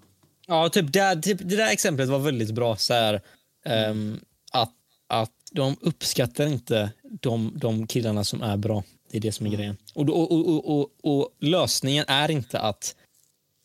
[0.47, 2.76] Ja, typ, det, typ, det där exemplet var väldigt bra.
[2.78, 3.21] Så här,
[3.65, 4.19] ehm,
[4.52, 4.73] att,
[5.08, 8.84] att de uppskattar inte de, de killarna som är bra.
[9.13, 9.78] Det är det som är grejen.
[9.95, 12.95] Och, och, och, och, och, och lösningen är inte att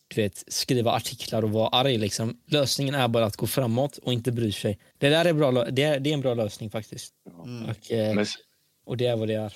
[0.08, 1.98] du vet, skriva artiklar och vara arg.
[1.98, 2.36] Liksom.
[2.46, 4.78] Lösningen är bara att gå framåt och inte bry sig.
[4.98, 7.14] Det där är, bra, det är, det är en bra lösning faktiskt.
[7.38, 8.24] Och, eh,
[8.86, 9.52] och det är vad det är.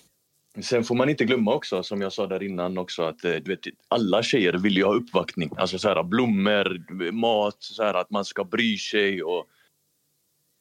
[0.62, 3.50] sen får man inte glömma också, som jag sa där innan också, att eh, du
[3.50, 5.50] vet, alla tjejer vill ju ha uppvaktning.
[5.57, 9.22] Alltså så här, blommor, mat, så här, att man ska bry sig.
[9.22, 9.46] Och,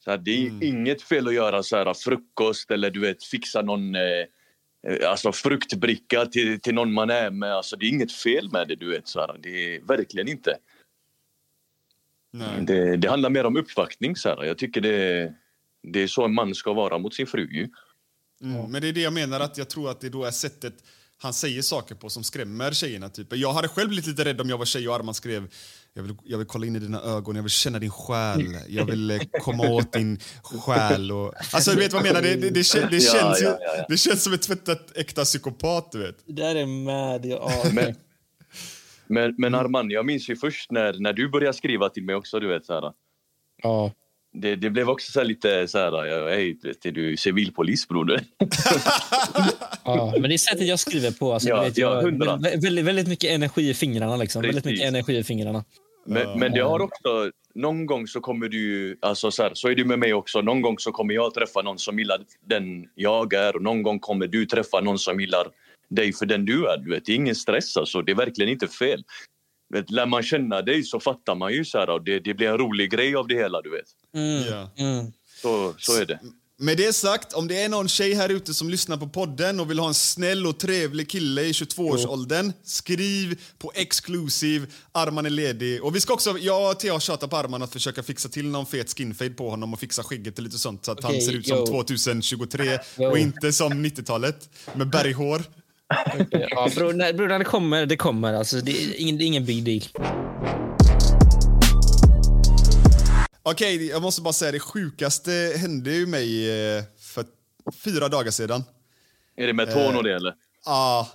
[0.04, 0.62] så här, det är Mm.
[0.62, 4.24] inget fel att göra så här, frukost eller du vet, fixa någon eh,
[5.06, 7.54] alltså, fruktbricka till, till någon man är med.
[7.54, 8.76] Alltså, det är inget fel med det.
[8.76, 9.38] du vet så här.
[9.42, 10.56] Det är verkligen inte.
[12.30, 12.48] Nej.
[12.62, 14.16] Det, det handlar mer om uppvaktning.
[14.16, 14.44] Så här.
[14.44, 15.32] Jag tycker det,
[15.82, 17.48] det är så en man ska vara mot sin fru.
[17.50, 17.68] Ju.
[18.42, 20.74] Mm, men det är det jag menar, att jag tror att det då är sättet
[21.22, 23.08] han säger saker på som skrämmer tjejerna.
[23.08, 23.36] Typ.
[23.36, 25.48] Jag hade själv blivit lite rädd om jag var tjej och Arman skrev
[25.94, 28.84] jag vill, jag vill kolla in i dina ögon, jag vill känna din själ, jag
[28.84, 31.12] vill eh, komma åt din själ.
[31.12, 33.58] Och, alltså du vet vad jag menar, det, det, det, kän- det, Ja, känns, ja,
[33.60, 33.84] ja, ja.
[33.88, 35.92] det känns som ett tvättat äkta psykopat.
[35.92, 36.16] Du vet.
[36.26, 37.26] Det där är med.
[37.26, 37.94] Ja, Men,
[39.06, 42.40] men, men Arman, jag minns ju först när, när du började skriva till mig också.
[42.40, 42.92] Du vet, så här,
[43.62, 43.92] ja.
[44.32, 48.24] det, det blev också så här lite så här, ja, hej, är du civilpolis broder?
[49.84, 51.32] Ja, men det är sättet jag skriver på.
[51.32, 54.16] Alltså, Ja, vet, ja, jag, väldigt, väldigt mycket energi i fingrarna.
[54.16, 54.42] Liksom.
[54.42, 55.64] Väldigt mycket energi i fingrarna.
[56.04, 59.74] Men, men det har också, någon gång så kommer du alltså så, här, så är
[59.74, 60.40] det med mig också.
[60.40, 63.98] Någon gång så kommer jag träffa någon som gillar den jag är och någon gång
[63.98, 65.46] kommer du träffa någon som gillar
[65.88, 66.78] dig för den du är.
[66.78, 69.04] Du vet, det är ingen stress alltså, det är verkligen inte fel.
[69.68, 72.48] Vet, lär man känna dig så fattar man ju så här, och det, det blir
[72.48, 73.62] en rolig grej av det hela.
[73.62, 73.86] Du vet.
[74.50, 74.70] Ja.
[74.84, 75.12] Mm.
[75.26, 76.20] Så, så är det.
[76.62, 79.70] Med det sagt, om det är någon tjej här ute som lyssnar på podden och
[79.70, 85.84] vill ha en snäll och trevlig kille i 22-årsåldern, skriv på exclusive, Arman är ledig.
[85.84, 88.46] Och vi ska också, jag och Thea har tjatat på Arman att försöka fixa till
[88.46, 91.22] någon fet skinfade på honom och fixa skägget och lite sånt så att han Okej,
[91.22, 91.66] ser ut som yo.
[91.66, 93.10] 2023 Yo.
[93.10, 95.42] och inte som 90-talet med berghår.
[96.30, 98.34] Ja, bror, när, bror, när det kommer, det kommer.
[98.34, 99.82] Alltså, det, är ingen, det är ingen big deal.
[103.42, 107.24] Okej, jag måste bara säga det sjukaste hände ju mig eh, för
[107.84, 108.64] fyra dagar sedan.
[109.36, 110.34] Är det med tån och det eller?
[110.64, 111.06] Ah,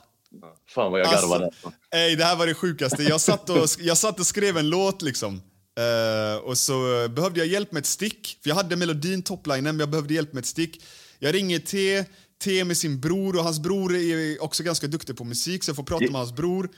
[0.69, 1.51] Fan vad jag Alltså, garvar
[1.91, 1.99] där.
[1.99, 3.03] Ey, det här var det sjukaste.
[3.03, 5.41] Jag satt, och, jag satt och skrev en låt liksom.
[5.79, 8.39] Eh, och så behövde jag hjälp med ett stick.
[8.43, 10.83] För Jag hade melodin, toplinen, men jag behövde hjälp med ett stick.
[11.19, 12.03] Jag ringer T,
[12.43, 15.75] T med sin bror och hans bror är också ganska duktig på musik så jag
[15.75, 16.69] får prata med hans bror.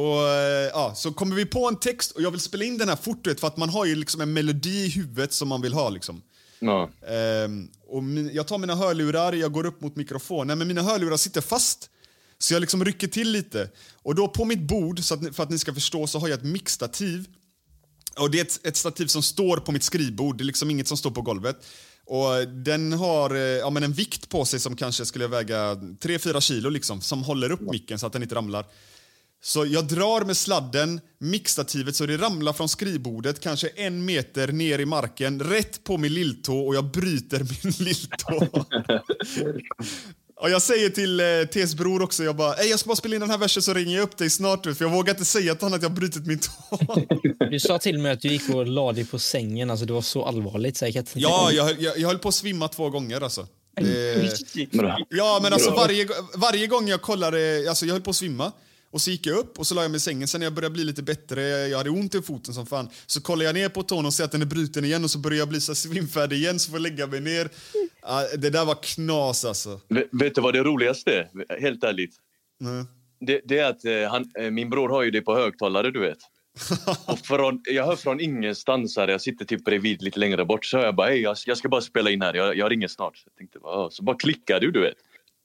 [0.00, 2.88] Och eh, ja, Så kommer vi på en text och jag vill spela in den
[2.88, 5.48] här fort du vet, för att man har ju liksom en melodi i huvudet som
[5.48, 5.88] man vill ha.
[5.88, 6.22] Liksom.
[6.58, 6.90] Ja.
[7.08, 11.16] Ehm, och min, jag tar mina hörlurar, jag går upp mot mikrofonen, men mina hörlurar
[11.16, 11.90] sitter fast.
[12.38, 13.70] Så jag liksom rycker till lite.
[14.02, 16.28] Och då på mitt bord, så att, ni- för att ni ska förstå, så har
[16.28, 17.26] jag ett mixtativ.
[18.18, 20.88] Och det är ett, ett stativ som står på mitt skrivbord, det är liksom inget
[20.88, 21.56] som står på golvet.
[22.06, 26.40] Och den har eh, ja, men en vikt på sig som kanske skulle väga 3-4
[26.40, 28.64] kilo liksom, som håller upp micken så att den inte ramlar.
[29.42, 34.78] Så jag drar med sladden, mixtativet, så det ramlar från skrivbordet kanske en meter ner
[34.78, 38.62] i marken, rätt på min lilltå och jag bryter min lilltå.
[40.36, 43.14] och jag säger till eh, T's bror också, jag bara, "Ey, jag ska bara spela
[43.14, 45.54] in den här versen så ringer jag upp dig snart, för jag vågar inte säga
[45.54, 46.50] till honom att jag brutit min tå.
[47.50, 49.70] Du sa till mig att du gick och la dig på sängen.
[49.70, 50.82] Alltså, det var så allvarligt.
[50.82, 53.46] Inte ja, jag, höll- jag, jag höll på att svimma två gånger alltså.
[53.76, 58.16] Det, Men, Ja, men alltså varje, varje gång jag kollade, alltså jag höll på att
[58.16, 58.52] svimma.
[58.92, 60.28] Och så gick jag upp och så la jag mig i sängen.
[60.28, 62.88] Sen när jag började bli lite bättre, jag hade ont i foten som fan.
[63.06, 65.18] Så kollar jag ner på tån och ser att den är bruten igen och så
[65.18, 67.48] börjar jag bli så svimfärdig igen så får jag lägga mig ner.
[68.36, 69.80] Det där var knas alltså.
[69.88, 71.60] vet, vet du vad det roligaste är?
[71.60, 72.14] Helt ärligt.
[72.60, 72.84] Nej.
[73.20, 76.00] Det, det är att eh, han, eh, min bror har ju det på högtalare, du
[76.00, 76.18] vet.
[77.06, 80.76] Och från, jag hör från ingenstans, här, jag sitter typ bredvid lite längre bort, så
[80.76, 83.16] hör jag bara hej, jag, jag ska bara spela in här, jag, jag ringer snart.
[83.16, 84.96] Så, jag tänkte, bara, så bara klickar du, du vet.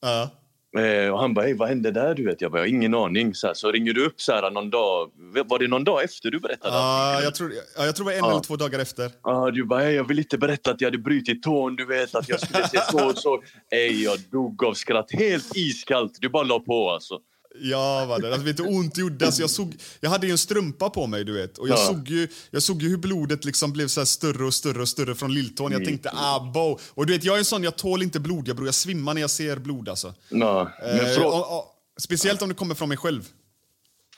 [0.01, 0.29] Ja.
[0.77, 2.15] Eh, och han bara, hej, vad hände där?
[2.15, 2.41] Du vet?
[2.41, 3.35] Jag bara, ingen aning.
[3.35, 5.11] Så, här, så ringer du upp så här, någon dag.
[5.45, 6.75] Var det någon dag efter du berättade?
[6.75, 8.31] Ja, jag tror, ja, jag tror det var en Ja.
[8.31, 9.11] eller två dagar efter.
[9.23, 12.29] Ja, du bara, jag vill inte berätta att jag hade brutit tån, du vet, att
[12.29, 13.43] jag skulle se så och så.
[13.71, 15.11] Ey, jag dog av skratt.
[15.11, 16.17] Helt iskallt.
[16.21, 17.19] Du bara la på alltså.
[17.61, 19.25] Ja, vad det, alltså, vet du ont det gjorde?
[19.25, 21.57] Alltså, jag, såg, jag hade ju en strumpa på mig, du vet.
[21.57, 21.85] Och jag, Ja.
[21.87, 24.89] såg, ju, jag såg ju hur blodet liksom blev så här större och större och
[24.89, 25.71] större från lilltån.
[25.71, 26.79] Jag tänkte, ah, bo.
[26.89, 28.47] Och du vet, jag är en sån, jag tål inte blod.
[28.47, 30.13] Jag, bror, jag svimmar när jag ser blod alltså.
[30.29, 31.65] Ja, men Eh, och, och,
[31.99, 33.27] speciellt om det kommer från mig själv.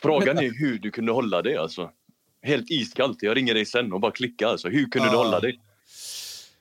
[0.01, 1.89] frågan är hur du kunde hålla dig alltså.
[2.41, 3.17] Helt iskallt.
[3.21, 4.69] Jag ringer dig sen och bara klicka alltså.
[4.69, 5.23] Hur kunde du Ja.
[5.23, 5.59] hålla dig?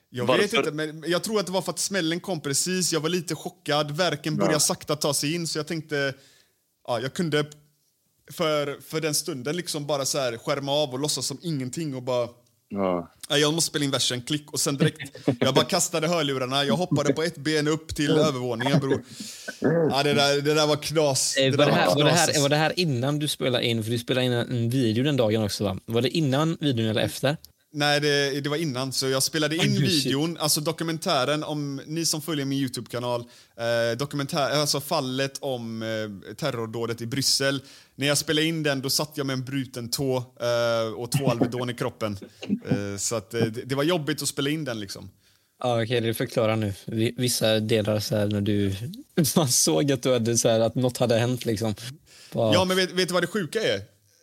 [0.09, 0.41] Jag Varför?
[0.41, 2.93] vet inte, men jag tror att det var för att smällen kom precis.
[2.93, 3.91] Jag var lite chockad.
[3.97, 4.59] Verken började Ja.
[4.59, 6.13] sakta ta sig in, så jag tänkte...
[6.87, 7.45] Ja, jag kunde
[8.31, 12.03] för, för den stunden liksom bara så här skärma av och låtsas som ingenting och
[12.03, 12.27] bara...
[12.69, 13.11] Ja.
[13.29, 15.17] Ja, jag måste spela in versen, klick och sen direkt...
[15.39, 19.03] Jag bara kastade hörlurarna, jag hoppade på ett ben upp till övervåningen bror.
[19.61, 21.37] Ja, det där, det där var knas.
[21.37, 23.83] Eh, Det Var det, här, var, det här, var det här innan du spelade in?
[23.83, 25.77] För du spelade in en video den dagen också va?
[25.85, 27.37] Var det innan videon eller efter?
[27.73, 28.93] Nej, det, det var innan.
[28.93, 30.05] Så jag spelade in Oj, shit.
[30.05, 33.21] videon, alltså dokumentären om ni som följer min Youtube-kanal.
[33.57, 37.61] Eh, dokumentär, alltså fallet om eh, terrordådet i Bryssel.
[37.95, 41.27] När jag spelade in den då satt jag med en bruten tå eh, och två
[41.31, 42.17] Alvedon i kroppen.
[42.69, 45.09] Eh, så att, eh, det, det var jobbigt att spela in den liksom.
[45.63, 46.73] Ja, okej, det förklarar nu.
[46.85, 48.75] Vi- Vissa delar så här när du...
[49.35, 51.75] Man såg att, du hade, så här, att något hade hänt liksom.
[52.33, 53.81] Bara, Ja, men vet, vet du vad det sjuka är?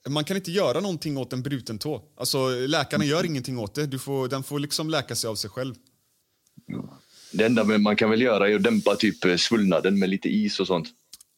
[0.09, 2.03] Man kan inte göra någonting åt en bruten tå.
[2.17, 3.87] Alltså, läkarna gör ingenting åt det.
[3.87, 5.75] Du får, den får liksom läka sig av sig själv.
[7.33, 10.61] Det enda man kan väl göra är att dämpa typ eh, svullnaden med lite is
[10.61, 10.89] och sånt.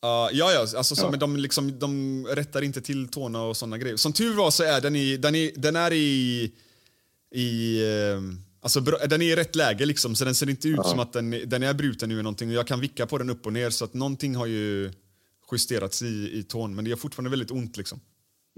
[0.01, 3.79] Ja, ja, ja, alltså, så, men de, liksom, de rättar inte till tårna och såna
[3.79, 3.97] grejer.
[3.97, 6.53] Som tur var så är den i, den är, den är i,
[7.35, 8.21] i eh,
[8.61, 11.31] alltså, den är i rätt läge liksom, så den ser inte ut som att den,
[11.31, 12.49] den är bruten nu eller någonting.
[12.49, 14.93] Och jag kan vicka på den upp och ner så att någonting har ju
[15.53, 18.01] justerats i, i tån, men det gör fortfarande väldigt ont liksom.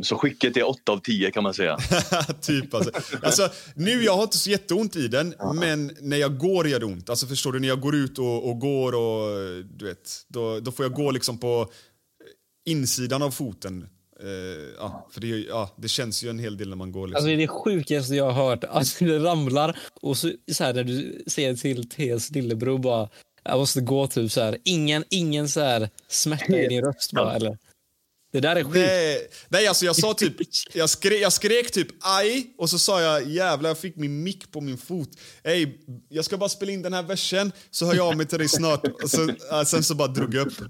[0.02, 1.78] Så skicket är 8 av 10 kan man säga.
[2.40, 2.90] typ alltså.
[3.22, 3.48] alltså.
[3.74, 7.11] Nu jag har inte så jätteont i den, men när jag går gör det ont.
[7.11, 9.28] Alltså förstår du, när jag går ut och, och går och
[9.64, 11.70] du vet, då, då får jag gå liksom på
[12.66, 13.88] insidan av foten.
[14.22, 14.28] Eh,
[14.78, 17.06] ja, för det, ja, det känns ju en hel del när man går.
[17.06, 17.16] Liksom.
[17.16, 18.64] Alltså det är det sjukaste jag har hört.
[18.64, 23.08] Alltså det ramlar och så, så här när du säger till T's lillebror bara
[23.44, 24.58] jag måste gå typ så här.
[24.64, 27.58] Ingen, ingen så här smärta i din röst bara eller?
[28.31, 28.77] Det där är sjukt.
[28.77, 30.37] Nej, nej, alltså jag sa typ,
[30.75, 34.53] jag skrek, jag skrek typ aj och så sa jag jävlar jag fick min mick
[34.53, 35.11] på min fot.
[35.43, 35.69] Ey,
[36.09, 38.49] jag ska bara spela in den här versen så hör jag av mig till dig
[38.49, 38.85] snart.
[39.03, 40.55] Och så, äh, sen så bara drog jag upp.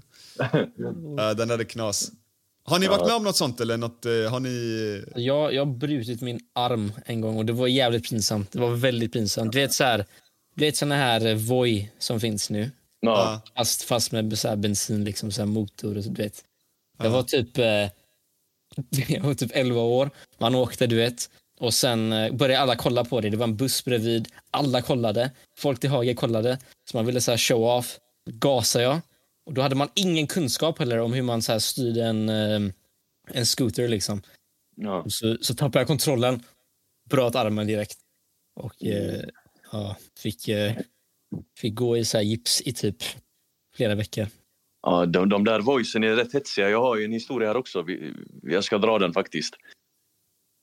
[1.19, 2.11] Äh, den där är knas.
[2.63, 5.03] Har ni varit med om något sånt eller något, eh, har ni...
[5.15, 8.51] Jag, jag har brutit min arm en gång och det var jävligt pinsamt.
[8.51, 9.51] Det var väldigt pinsamt.
[9.51, 10.05] Du vet så här,
[10.55, 12.71] du vet såna här eh, Voi som finns nu.
[12.99, 13.41] Ja.
[13.57, 16.43] Fast, fast med så här bensin, liksom så här motor och så, du vet.
[17.03, 17.89] Jag var typ eh,
[19.07, 20.09] jag var typ 11 år.
[20.37, 21.29] Man åkte, du vet.
[21.59, 23.29] Och sen eh, började alla kolla på det.
[23.29, 24.27] Det var en buss bredvid.
[24.51, 25.31] Alla kollade.
[25.57, 26.59] Folk till höger kollade.
[26.89, 27.99] Så man ville så här show off.
[28.29, 29.01] Gasade jag.
[29.45, 32.71] Och då hade man ingen kunskap heller om hur man så här styrde en, eh,
[33.33, 34.21] en scooter liksom.
[34.75, 35.05] Ja.
[35.07, 36.43] Så, så tappade jag kontrollen.
[37.09, 37.97] bröt armen direkt.
[38.55, 39.23] Och eh,
[39.71, 40.75] ja, fick, eh,
[41.57, 43.03] fick gå i så här gips i typ
[43.75, 44.27] flera veckor.
[44.89, 46.69] Ja, de, de där voicen är rätt hetsiga.
[46.69, 47.81] Jag har ju en historia här också.
[47.81, 48.13] Vi,
[48.43, 49.55] jag ska dra den faktiskt.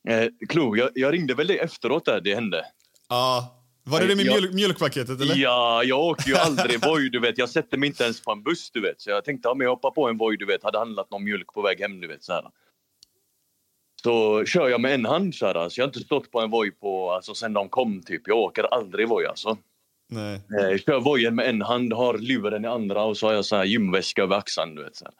[0.08, 2.64] Eh, Klo, jag, jag ringde väl dig efteråt där det hände.
[3.08, 3.62] Ja.
[3.84, 5.36] Var det det med Jag- mjöl mjölkpaketet eller?
[5.36, 7.38] Ja, jag åker ju aldrig Voi, du vet.
[7.38, 9.00] Jag sätter mig inte ens på en buss, du vet.
[9.00, 10.62] Så jag tänkte, ja, men jag hoppar på en Voi, du vet.
[10.62, 12.24] Hade handlat någon mjölk på väg hem, du vet.
[12.24, 12.44] Så, här.
[14.02, 15.68] så kör jag med en hand, så här.
[15.68, 18.22] Så jag har inte stått på en Voi på, alltså, sen de kom, typ.
[18.26, 19.58] Jag åker aldrig Voi, alltså.
[20.08, 20.34] Nej.
[20.34, 23.56] Eh, kör vojen med en hand, har luren i andra och så har jag så
[23.56, 24.96] här gymväska över axeln, du vet.
[24.96, 25.06] Så.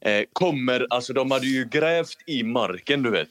[0.00, 3.28] Eh, kommer, alltså de hade ju grävt i marken, du vet.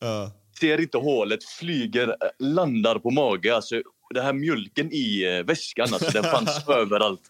[0.00, 0.32] Ja.
[0.60, 3.54] Ser inte hålet, flyger, eh, landar på mage.
[3.54, 3.82] Alltså,
[4.14, 7.20] det här mjölken i eh, väskan, alltså, den fanns överallt.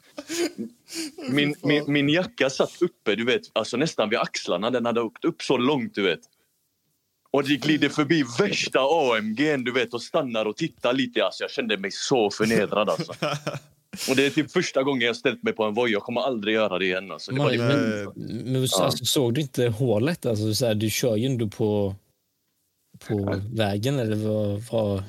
[1.31, 4.71] Min, min, min jacka satt uppe, du vet, alltså nästan vid axlarna.
[4.71, 6.21] Den hade åkt upp så långt, du vet.
[7.33, 11.25] Och det glider förbi värsta AMG, du vet, och stannar och tittar lite.
[11.25, 13.13] Alltså, jag kände mig så förnedrad, alltså.
[14.11, 15.91] Och det är typ första gången jag ställt mig på en Voi.
[15.93, 17.11] Jag kommer aldrig göra det igen.
[17.11, 17.33] Alltså.
[17.33, 20.27] Det Man, det men, men, alltså, såg du inte hålet?
[20.27, 21.95] Alltså, så här, du kör ju ändå på,
[23.09, 23.99] på vägen.
[23.99, 25.03] Eller vad, vad?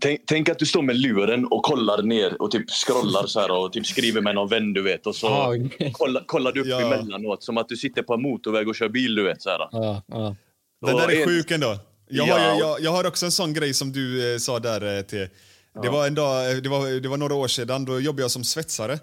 [0.00, 3.50] Tänk, tänk att du står med luren och kollar ner och typ scrollar så här
[3.50, 5.06] och typ skriver med någon vän, du vet.
[5.06, 5.92] Och så Ah, okej.
[5.92, 6.80] kollar, kollar du upp Ja.
[6.80, 9.42] emellanåt som att du sitter på en motorväg och kör bil, du vet.
[9.42, 9.58] Så här.
[9.72, 10.36] Ja, ja.
[10.86, 11.78] Den där är sjuk ändå.
[12.08, 12.38] Jag, Ja.
[12.38, 15.28] har, jag, jag har också en sån grej som du eh, sa där, eh, till.
[15.82, 18.30] Det var en dag, eh, det var, det var några år sedan, då jobbade jag
[18.30, 18.98] som svetsare.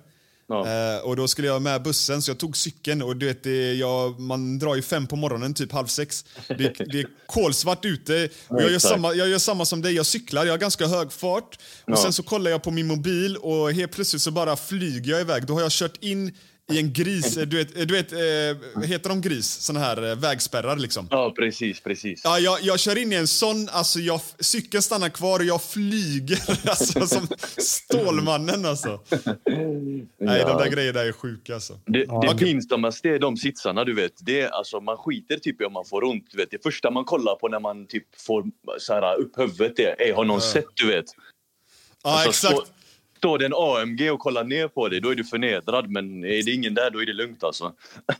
[0.47, 0.67] Ja.
[0.67, 3.73] Eh, och då skulle jag med bussen, så jag tog cykeln och du vet, det,
[3.73, 6.25] jag, man drar ju fem på morgonen, typ halv sex.
[6.47, 10.05] Det, det är kolsvart ute och jag gör, samma, jag gör samma som dig, jag
[10.05, 11.57] cyklar, jag har ganska hög fart.
[11.85, 11.95] Och Ja.
[11.95, 15.45] sen så kollar jag på min mobil och helt plötsligt så bara flyger jag iväg.
[15.45, 16.33] Då har jag kört in
[16.73, 19.47] i en gris, eh, du vet, eh, du vet eh, heter de gris?
[19.47, 21.07] Såna här vägspärrar liksom.
[21.11, 22.21] Ja, precis, precis.
[22.23, 25.63] Ja, jag, jag kör in i en sån, alltså jag, cykeln stannar kvar och jag
[25.63, 28.99] flyger alltså, som Stålmannen alltså.
[30.17, 31.79] Nej, de där grejerna är sjuka alltså.
[31.85, 32.37] Det, det Okej.
[32.37, 34.13] pinsammaste är de sitsarna, du vet.
[34.19, 36.25] Det är, alltså, man skiter typ i om man får ont.
[36.31, 36.51] Du vet.
[36.51, 38.43] Det första man kollar på när man typ får
[38.79, 41.05] så här, upp huvudet är, "Ey, har någon sett, du vet.
[42.03, 42.53] Ja, Alltså, exakt.
[42.53, 42.80] Står,
[43.21, 45.89] står det en AMG och kollar ner på dig, då är du förnedrad.
[45.89, 47.73] Men är det ingen där, då är det lugnt alltså.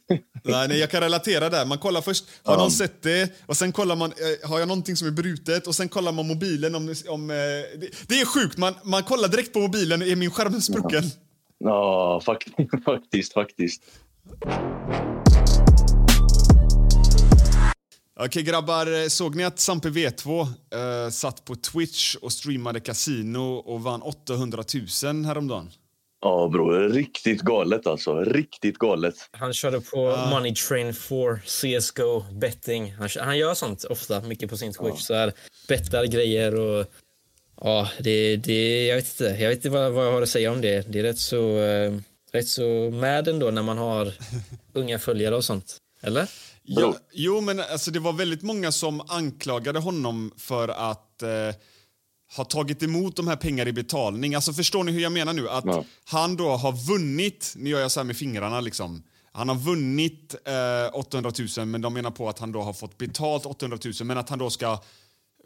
[0.44, 1.66] Nej, nej, jag kan relatera där.
[1.66, 3.32] Man kollar först, har någon sett det?
[3.46, 5.68] Och sen kollar man, eh, har jag någonting som är brutet?
[5.68, 6.96] Och sen kollar man mobilen om...
[7.08, 10.62] om eh, det, det är sjukt, man, man kollar direkt på mobilen, är min skärm
[10.62, 11.04] sprucken?
[11.58, 13.84] Ja, fakt- faktiskt, faktiskt.
[18.26, 23.54] Okej grabbar, eh, såg ni att Sampe V2 eh, satt på Twitch och streamade casino
[23.54, 24.64] och vann 800
[25.04, 25.72] 000 häromdagen?
[26.22, 26.90] Ja, bror.
[26.90, 28.20] Riktigt galet alltså.
[28.20, 29.16] Riktigt galet.
[29.32, 32.94] Han körde på Money Train 4, CSGO, betting.
[32.94, 35.02] Han, han gör sånt ofta, mycket på sin Twitch.
[35.02, 35.34] Så här,
[35.68, 36.86] bettar grejer och...
[37.62, 39.42] Ja, det, det, jag vet inte.
[39.42, 40.92] Jag vet inte vad, vad jag har att säga om det.
[40.92, 41.94] Det är rätt så, eh,
[42.32, 44.14] rätt så mad ändå när man har
[44.74, 45.78] unga följare och sånt.
[46.02, 46.28] Eller?
[46.80, 51.30] Ja, jo, men alltså, det var väldigt många som anklagade honom för att eh,
[52.38, 54.36] ha tagit emot de här pengarna i betalning.
[54.36, 55.50] Alltså, förstår ni hur jag menar nu?
[55.50, 55.84] Att Ja.
[56.06, 59.04] han då har vunnit, nu gör jag så här med fingrarna liksom.
[59.34, 62.98] Han har vunnit eh, 800 000 men de menar på att han då har fått
[62.98, 64.80] betalt 800 000 men att han då ska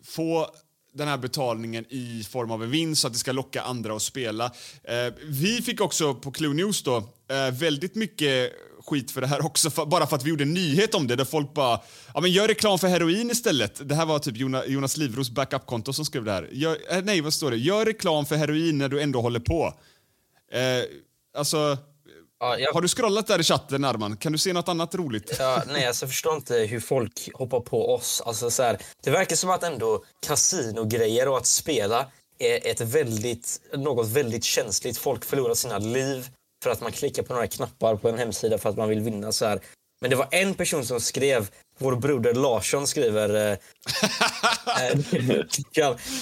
[0.04, 0.48] få
[0.94, 4.02] den här betalningen i form av en vinst så att det ska locka andra att
[4.02, 4.46] spela.
[4.84, 6.98] Eh, vi fick också på Clue News då
[7.30, 8.52] eh, väldigt mycket
[8.86, 11.16] skit för det här också, för, bara för att vi gjorde en nyhet om det
[11.16, 11.80] där folk bara
[12.14, 13.90] ja, men gör reklam för heroin istället.
[13.90, 16.50] Det här var typ Jonas, Jonas Livros backup-konto som skrev det här.
[16.52, 17.58] Gör, eh, nej, vad står det?
[17.58, 19.74] Gör reklam för heroin när du ändå håller på.
[20.52, 20.84] Eh,
[21.38, 21.78] alltså,
[22.40, 24.18] Ja, jag, har du scrollat där i chatten Arman?
[24.18, 25.36] Kan du se något annat roligt?
[25.40, 28.22] Ja, nej, alltså, jag förstår inte hur folk hoppar på oss.
[28.26, 32.06] Alltså, så här, det verkar som att ändå kasinogrejer och att spela
[32.40, 34.98] är ett väldigt, något väldigt känsligt.
[34.98, 36.30] Folk förlorar sina liv
[36.66, 39.32] för att man klickar på några knappar på en hemsida för att man vill vinna.
[39.32, 39.60] så här.
[40.02, 41.50] Men det var en person som skrev,
[41.80, 43.52] vår broder Larsson skriver eh,
[44.90, 44.98] eh,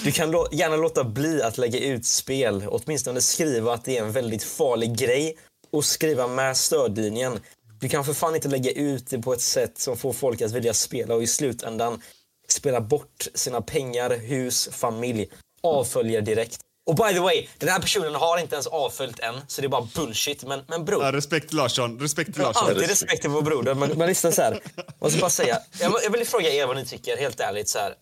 [0.04, 4.12] du kan, gärna låta bli att lägga ut spel, åtminstone skriva att det är en
[4.12, 5.36] väldigt farlig grej
[5.70, 7.40] och skriva med stödlinjen.
[7.80, 10.52] Du kan för fan inte lägga ut det på ett sätt som får folk att
[10.52, 12.02] vilja spela och i slutändan
[12.48, 15.30] spela bort sina pengar, hus, familj.
[15.62, 16.60] Avföljer direkt.
[16.86, 19.68] Och by the way, den här personen har inte ens avföljt än, så det är
[19.68, 20.44] bara bullshit.
[20.44, 22.68] Men, men bror, Ja, respekt Larsson, respekt till Larsson.
[22.68, 23.74] alltid respekt för vår broder.
[23.74, 24.60] Men, men lyssna så här.
[24.76, 25.58] Jag måste bara säga.
[25.80, 27.68] Jag, jag vill fråga er vad ni tycker, helt ärligt.
[27.68, 27.94] så här.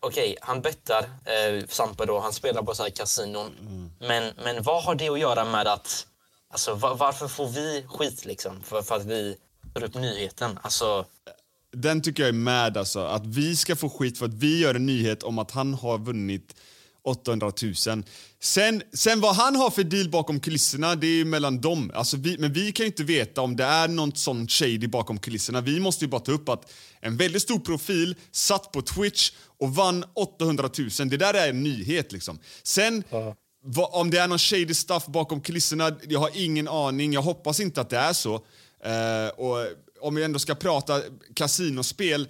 [0.00, 3.50] Okej, han bettar, eh, Sampe då, han spelar på så här kasinon.
[4.00, 6.06] Men, men vad har det att göra med att...
[6.50, 8.62] Alltså, va, varför får vi skit liksom?
[8.62, 9.36] För, för att vi
[9.74, 10.58] tar upp nyheten?
[10.62, 11.04] Alltså,
[11.72, 13.00] den tycker jag är med alltså.
[13.00, 15.98] Att vi ska få skit för att vi gör en nyhet om att han har
[15.98, 16.54] vunnit
[17.08, 17.74] 800 000.
[18.40, 21.90] Sen, sen vad han har för deal bakom kulisserna, det är mellan dem.
[21.94, 25.18] Alltså vi, men vi kan ju inte veta om det är något sånt shady bakom
[25.18, 25.60] kulisserna.
[25.60, 29.74] Vi måste ju bara ta upp att en väldigt stor profil satt på Twitch och
[29.74, 31.08] vann 800 000.
[31.08, 32.38] Det där är en nyhet liksom.
[32.62, 33.04] Sen
[33.62, 37.12] vad, om det är någon shady stuff bakom kulisserna, jag har ingen aning.
[37.12, 38.34] Jag hoppas inte att det är så.
[38.84, 39.66] Eh, och
[40.00, 41.00] om vi ändå ska prata
[41.34, 42.28] kasinospel,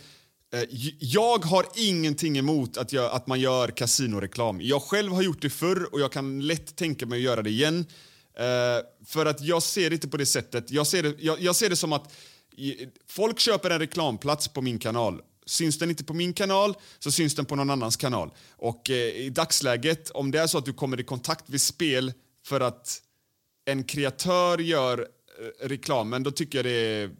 [0.52, 0.62] Eh,
[0.98, 4.60] jag har ingenting emot att, jag, att man gör kasinoreklam.
[4.60, 7.50] Jag själv har gjort det förr och jag kan lätt tänka mig att göra det
[7.50, 7.86] igen.
[8.40, 10.70] Uh, för att jag ser det inte på det sättet.
[10.70, 12.14] Jag ser det, jag, jag ser det som att
[13.08, 15.22] folk köper en reklamplats på min kanal.
[15.46, 18.30] Syns den inte på min kanal så syns den på någon annans kanal.
[18.50, 22.12] Och uh, i dagsläget, om det är så att du kommer i kontakt vid spel
[22.44, 23.02] för att
[23.64, 25.06] en kreatör gör uh,
[25.68, 27.10] reklamen, då tycker jag det är...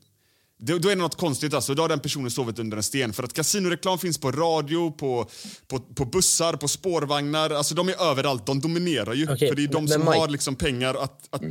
[0.59, 1.55] Då, då är det något konstigt.
[1.55, 1.75] Alltså.
[1.75, 3.13] Då har den personen sovit under en sten.
[3.13, 5.31] För att kasinoreklam finns på radio, på,
[5.69, 7.51] på, på bussar, på spårvagnar.
[7.51, 8.47] Alltså, de är överallt.
[8.47, 9.33] De dominerar ju.
[9.33, 11.43] Okej, för det är de som Mike- har liksom pengar att, att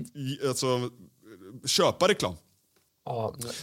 [0.47, 0.89] alltså,
[1.65, 2.35] köpa reklam.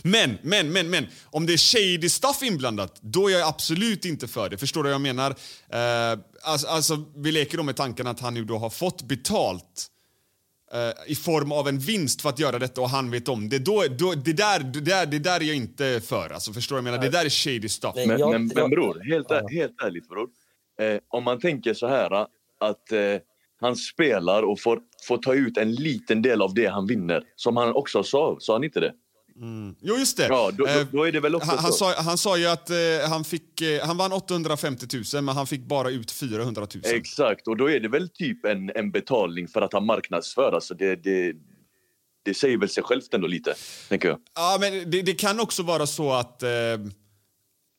[0.02, 1.06] Men, men, men, men.
[1.24, 4.58] Om det är shady stuff inblandat, då är jag absolut inte för det.
[4.58, 5.30] Förstår du vad jag menar?
[5.68, 9.86] Eh, alltså, alltså, vi leker då med tanken att han nu då har fått betalt
[11.06, 13.58] i form av en vinst för att göra detta och han vet om det.
[13.58, 16.30] Då, då, det, där, det, där, det där är jag inte för.
[16.30, 16.98] Alltså, förstår jag menar?
[16.98, 17.94] Det där är shady stuff.
[17.96, 20.28] Men, men, jag- men bror, helt, ä- helt ärligt bror.
[20.80, 22.12] Eh, om man tänker så här
[22.60, 22.98] att eh,
[23.60, 27.22] han spelar och får, får ta ut en liten del av det han vinner.
[27.36, 28.92] Som han också sa, sa han inte det?
[29.80, 30.26] Jo, just det.
[30.26, 31.78] Ja, då, Eh, då, då är det väl också han, han, så.
[31.78, 32.76] sa, han sa ju att eh,
[33.08, 36.82] han, fick, eh, han vann 850 000 men han fick bara ut 400 000.
[36.84, 40.52] Exakt, och då är det väl typ en, en betalning för att han marknadsför.
[40.52, 41.32] Alltså det, det,
[42.24, 43.54] det säger väl sig självt ändå lite,
[43.88, 44.18] tänker jag.
[44.34, 46.50] Ja, men det, det kan också vara så att, eh,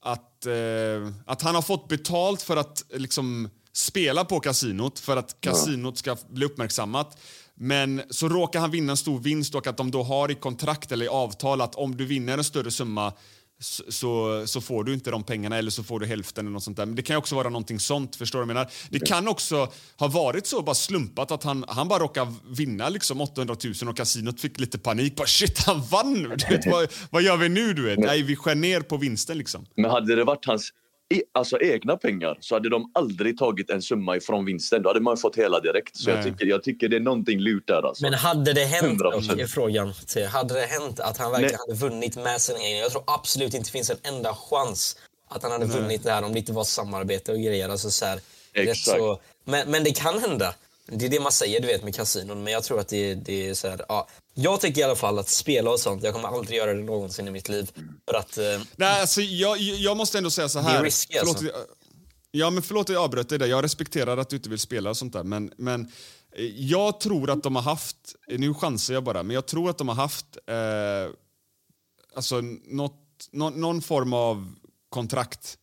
[0.06, 5.42] att, eh, att han har fått betalt för att liksom, spela på kasinot för att
[5.42, 7.18] kasinot ska bli uppmärksammat.
[7.56, 10.92] Men så råkar han vinna en stor vinst och att de då har i kontrakt
[10.92, 13.14] eller i avtal att om du vinner en större summa
[13.60, 16.78] så, så, får du inte de pengarna eller så får du hälften eller något sånt
[16.78, 16.86] där.
[16.86, 18.72] Men det kan också vara någonting sånt, förstår du menar?
[18.90, 23.22] Det kan också ha varit så bara slumpat att han, han bara råkade vinna liksom
[23.22, 25.16] 800 000 och kasinot fick lite panik.
[25.16, 26.16] Bara shit, han vann!
[26.38, 27.74] Du vet, vad, vad gör vi nu?
[27.74, 28.00] Du vet?
[28.00, 29.66] Nej, vi skär ner på vinsten liksom.
[29.76, 30.72] Men hade det varit hans
[31.14, 34.82] e- alltså, egna pengar så hade de aldrig tagit en summa ifrån vinsten.
[34.82, 35.98] Då hade man fått hela direkt.
[35.98, 36.32] Så jag Nej.
[36.32, 37.88] tycker, jag tycker det är någonting lurt där.
[37.88, 38.04] Alltså.
[38.04, 39.34] Men hade det hänt, 100%.
[39.34, 41.78] och är frågan, till, hade det hänt att han verkligen Nej.
[41.78, 42.78] hade vunnit med sin egen?
[42.78, 44.98] Jag tror absolut inte det finns en enda chans
[45.30, 47.70] att han hade vunnit det här om det inte var samarbete och grejer.
[47.70, 48.20] Alltså så här,
[48.54, 48.98] Exakt.
[48.98, 50.56] Så, men, men det kan hända.
[50.88, 52.44] Det är det man säger du vet med kasinon.
[52.44, 54.08] Men jag tror att det, det är så här, ja.
[54.34, 57.28] Jag tycker i alla fall att spela och sånt, jag kommer aldrig göra det någonsin
[57.28, 57.72] i mitt liv.
[58.10, 60.74] För att, eh, Nej, alltså, jag, jag måste ändå säga så här.
[60.74, 61.52] Det är risky, förlåt, alltså.
[62.32, 63.46] Ja, men förlåt att jag avbröt dig där.
[63.46, 65.24] Jag respekterar att du inte vill spela och sånt där.
[65.24, 65.92] Men, men
[66.36, 69.78] eh, jag tror att de har haft, nu chansar jag bara, men jag tror att
[69.78, 71.16] de har haft eh,
[72.16, 74.56] alltså något, nå, någon form av
[74.90, 75.58] kontrakt.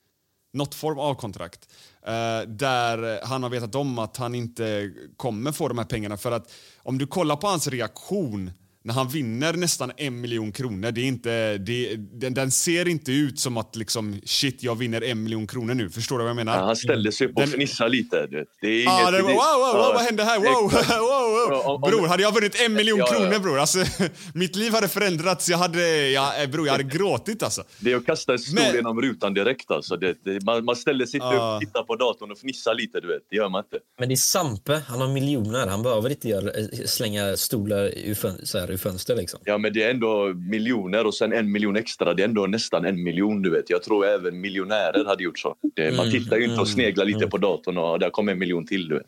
[0.53, 1.69] Något form av kontrakt.
[2.07, 6.17] Eh, där han har vetat om att han inte kommer få de här pengarna.
[6.17, 8.51] För att om du kollar på hans reaktion
[8.85, 13.13] när han vinner nästan en miljon kronor, det är inte, det, den, den ser inte
[13.13, 15.91] ut som att liksom shit, jag vinner en miljon kronor nu.
[15.91, 16.57] Förstår du vad jag menar?
[16.59, 18.27] Ja, han ställde sig upp och Den- fnissade lite.
[18.61, 19.13] Det är Ja, inget...
[19.13, 20.39] det var, wow, wow, wow, Ja, vad hände här?
[20.39, 21.47] Wow, wow, wow.
[21.51, 23.85] Ja, om- om- Bror, hade jag vunnit en miljon Ja, kronor bror, alltså,
[24.35, 25.49] mitt liv hade förändrats.
[25.49, 27.63] Jag hade, ja, eh, bror, jag hade gråtit alltså.
[27.79, 29.71] Det är att kasta en stol Men- genom rutan direkt.
[29.71, 29.97] Alltså.
[29.97, 31.55] Det, det, man, man ställer sig inte Ja.
[31.63, 33.01] upp, tittar på datorn och fnissar lite.
[33.01, 33.23] Du vet.
[33.31, 33.79] Det gör man inte.
[33.99, 35.67] men det är Sampe, han har miljoner.
[35.67, 39.41] Han behöver inte göra, eh, slänga stolar ur, fön, så här, ur fönster liksom.
[39.45, 42.15] Ja, men det är ändå miljoner och sen en miljon extra.
[42.15, 43.43] Det är ändå nästan en miljon.
[43.43, 43.71] du vet.
[43.71, 45.57] Jag tror även miljonärer hade gjort så.
[45.75, 48.67] Det, man tittar ju inte och sneglar lite på datorn och där kommer en miljon
[48.67, 48.89] till.
[48.89, 49.07] Du vet.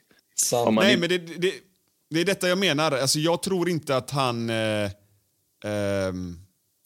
[0.65, 1.53] Man Nej, men det, det,
[2.11, 2.93] det är detta jag menar.
[2.93, 4.91] Alltså, jag tror inte att han eh,
[5.65, 6.37] ehm,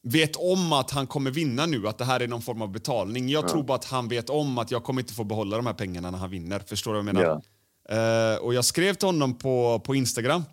[0.03, 3.29] vet om att han kommer vinna nu, att det här är någon form av betalning.
[3.29, 5.74] Jag tror bara att han vet om att jag kommer inte få behålla de här
[5.74, 6.62] pengarna när han vinner.
[6.66, 7.43] Förstår du vad jag menar?
[7.89, 10.45] Eh, och jag skrev till honom på, på Instagram.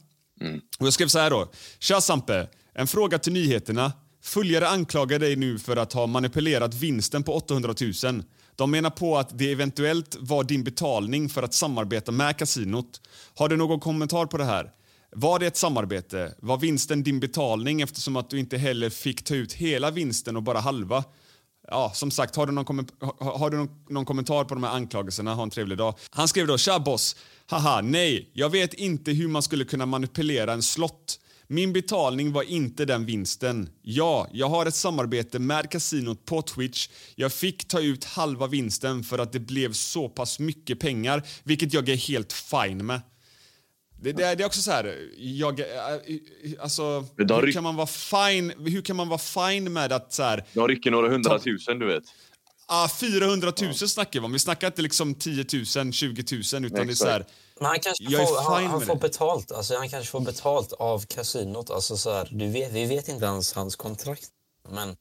[0.42, 0.62] Mm.
[0.80, 1.52] Och jag skrev så här då.
[1.80, 3.94] Tja Sampe, en fråga till nyheterna.
[4.24, 7.74] Följare anklagar dig nu för att ha manipulerat vinsten på 800
[8.04, 8.24] 000.
[8.56, 13.02] De menar på att det eventuellt var din betalning för att samarbeta med kasinot.
[13.36, 14.72] Har du någon kommentar på det här?
[15.12, 16.36] Var det ett samarbete?
[16.40, 20.44] Var vinsten din betalning eftersom att du inte heller fick ta ut hela vinsten och
[20.44, 21.04] bara halva?
[21.68, 22.88] Ja, som sagt, har du, någon,
[23.20, 25.34] har, har du någon, någon kommentar på de här anklagelserna?
[25.34, 25.96] Ha en trevlig dag.
[26.10, 27.16] Han skrev då, tja boss.
[27.48, 31.20] Haha, nej, jag vet inte hur man skulle kunna manipulera en slott.
[31.48, 33.70] Min betalning var inte den vinsten.
[33.82, 36.90] Ja, jag har ett samarbete med kasinot på Twitch.
[37.16, 41.74] Jag fick ta ut halva vinsten för att det blev så pass mycket pengar, vilket
[41.74, 43.02] jag är helt fine med.
[44.02, 45.66] Det, det, är, det är också så här, jag, äh,
[46.60, 50.44] alltså, hur kan man vara fine, hur kan man vara fine med att så här...
[50.54, 52.04] De rycker några hundratusen, du vet.
[52.68, 53.88] Ah, 400 000 ja.
[53.88, 54.34] snackar vi om.
[54.34, 57.26] Vi snackar inte liksom 10 000, 20 000 utan det är så här,
[57.60, 59.52] Men han kanske får, han, han får betalt.
[59.52, 61.70] Alltså, han kanske får betalt av kasinot.
[61.70, 64.30] Alltså, så här, du vet, vi vet inte ens hans kontrakt.
[64.70, 64.96] Men,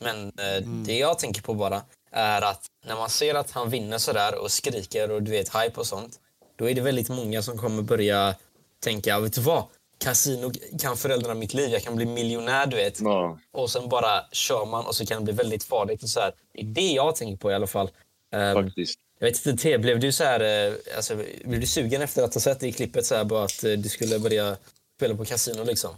[0.00, 0.84] men eh, mm.
[0.86, 4.34] det jag tänker på bara är att när man ser att han vinner så där
[4.34, 6.20] och skriker och du vet hype och sånt.
[6.58, 8.34] Då är det väldigt många som kommer börja
[8.80, 9.64] tänka, vet du vad?
[10.04, 11.70] Kasino kan förändra mitt liv.
[11.70, 13.00] Jag kan bli miljonär, du vet.
[13.00, 13.38] Ja.
[13.52, 16.02] Och sen bara kör man och så kan det bli väldigt farligt.
[16.02, 16.32] Och så här.
[16.52, 17.90] Det är det jag tänker på i alla fall.
[18.32, 19.00] Um, Faktiskt.
[19.18, 22.34] Jag vet inte, T, blev du så här, eh, alltså, blev du sugen efter att
[22.34, 24.56] ha sett det i klippet så här, bara att eh, du skulle börja
[24.96, 25.90] spela på kasino liksom?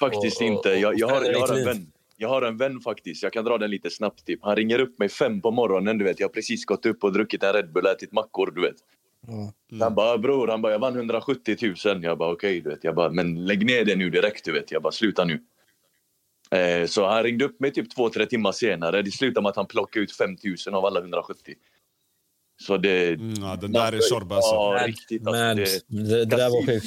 [0.00, 0.68] Faktiskt och, inte.
[0.68, 3.58] Jag, jag, har, jag, har en vän, jag har en vän faktiskt, jag kan dra
[3.58, 4.26] den lite snabbt.
[4.26, 4.38] Typ.
[4.42, 6.20] Han ringer upp mig fem på morgonen, du vet.
[6.20, 8.76] Jag har precis gått upp och druckit en Red Bull, ätit mackor, du vet.
[9.28, 9.80] Mm.
[9.80, 12.04] Han bara, bror, han bara, jag vann 170 000.
[12.04, 12.84] Jag bara, okej, okay, du vet.
[12.84, 14.70] Jag bara, men lägg ner det nu direkt, du vet.
[14.70, 15.42] Jag bara, sluta nu.
[16.50, 19.02] Eh, så han ringde upp mig typ två, tre timmar senare.
[19.02, 21.54] Det slutade med att han plockade ut 5 000 av alla 170.
[22.62, 23.08] Så det...
[23.08, 24.54] Mm, ja, den där är Tjorba alltså.
[24.54, 25.26] Ja, riktigt.
[25.26, 26.86] Alltså, men, det, det, det där var sjukt.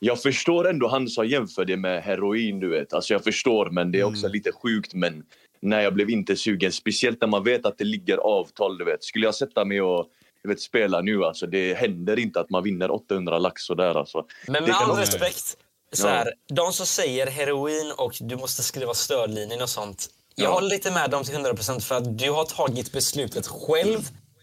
[0.00, 2.92] Jag förstår ändå han som jämför det med heroin, du vet.
[2.92, 4.32] Alltså jag förstår, men det är också mm.
[4.32, 4.94] lite sjukt.
[4.94, 5.24] Men
[5.60, 6.72] nej, jag blev inte sugen.
[6.72, 9.04] Speciellt när man vet att det ligger avtal, du vet.
[9.04, 10.06] Skulle jag sätta mig och
[10.42, 11.24] vet, spela nu.
[11.24, 13.94] Alltså, det händer inte att man vinner 800 lax sådär.
[13.94, 14.24] Alltså.
[14.46, 15.56] Men med all respekt,
[15.92, 16.54] så här, ja.
[16.54, 20.10] de som säger heroin och du måste skriva stödlinjen och sånt.
[20.34, 20.50] Jag ja.
[20.52, 23.98] håller lite med dem till 100% för att du har tagit beslutet själv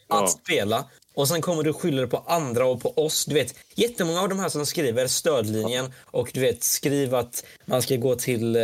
[0.07, 0.27] att ja.
[0.27, 0.85] spela.
[1.15, 3.25] Och sen kommer du skylla det på andra och på oss.
[3.25, 7.81] Du vet, jättemånga av de här som skriver stödlinjen och du vet, skriver att man
[7.81, 8.61] ska gå till eh,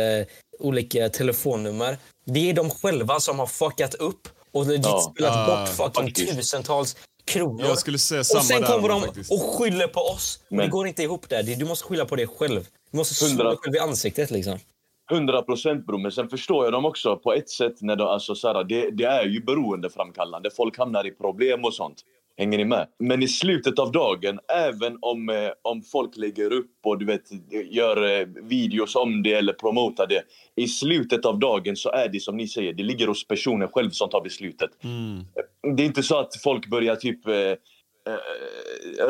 [0.58, 1.98] olika telefonnummer.
[2.24, 5.12] Det är de själva som har fuckat upp och legit ja.
[5.14, 7.64] spelat bort fucking tusentals kronor.
[7.64, 9.32] Jag skulle säga samma och sen kommer de faktiskt.
[9.32, 10.40] och skyller på oss.
[10.48, 10.58] Men.
[10.58, 11.42] Det går inte ihop där.
[11.42, 12.66] Du måste skylla på dig själv.
[12.90, 14.58] Du måste slå dig själv i ansiktet liksom.
[15.12, 17.80] 100 procent bror, men sen förstår jag dem också på ett sätt.
[17.80, 20.50] när de, alltså, så här, det, det är ju beroendeframkallande.
[20.56, 22.02] Folk hamnar i problem och sånt.
[22.36, 22.86] Hänger ni med?
[22.98, 27.22] Men i slutet av dagen, även om, eh, om folk lägger upp och du vet,
[27.70, 30.22] gör eh, videos om det eller promotar det.
[30.56, 33.90] I slutet av dagen så är det som ni säger, det ligger hos personen själv
[33.90, 34.70] som tar beslutet.
[34.84, 35.24] Mm.
[35.76, 37.56] Det är inte så att folk börjar typ eh, eh,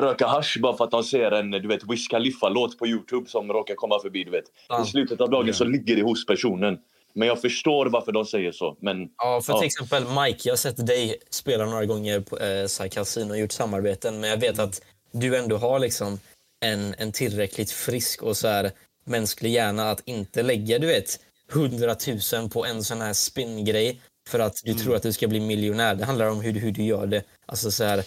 [0.01, 3.53] röka hash bara för att de ser en du vet, Wiz Khalifa-låt på Youtube som
[3.53, 4.25] råkar komma förbi.
[4.25, 4.45] Du vet.
[4.85, 6.79] I slutet av dagen så ligger det hos personen.
[7.15, 8.77] Men jag förstår varför de säger så.
[8.81, 12.89] Men, ja, för till exempel Mike, jag har sett dig spela några gånger på eh,
[12.89, 14.83] Casino och gjort samarbeten, men jag vet att
[15.13, 16.19] du ändå har liksom
[16.65, 18.71] en, en tillräckligt frisk och så här
[19.05, 24.61] mänsklig hjärna att inte lägga, du vet, hundratusen på en sån här spin-grej för att
[24.65, 24.83] du mm.
[24.83, 25.95] tror att du ska bli miljonär.
[25.95, 27.25] Det handlar om hur, hur du gör det.
[27.47, 28.05] Alltså så här,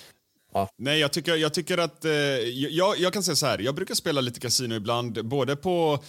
[0.53, 0.70] ja.
[0.78, 2.06] Nej, jag tycker, jag tycker att...
[2.06, 5.99] Eh, jag, jag kan säga så här, jag brukar spela lite kasino ibland, både på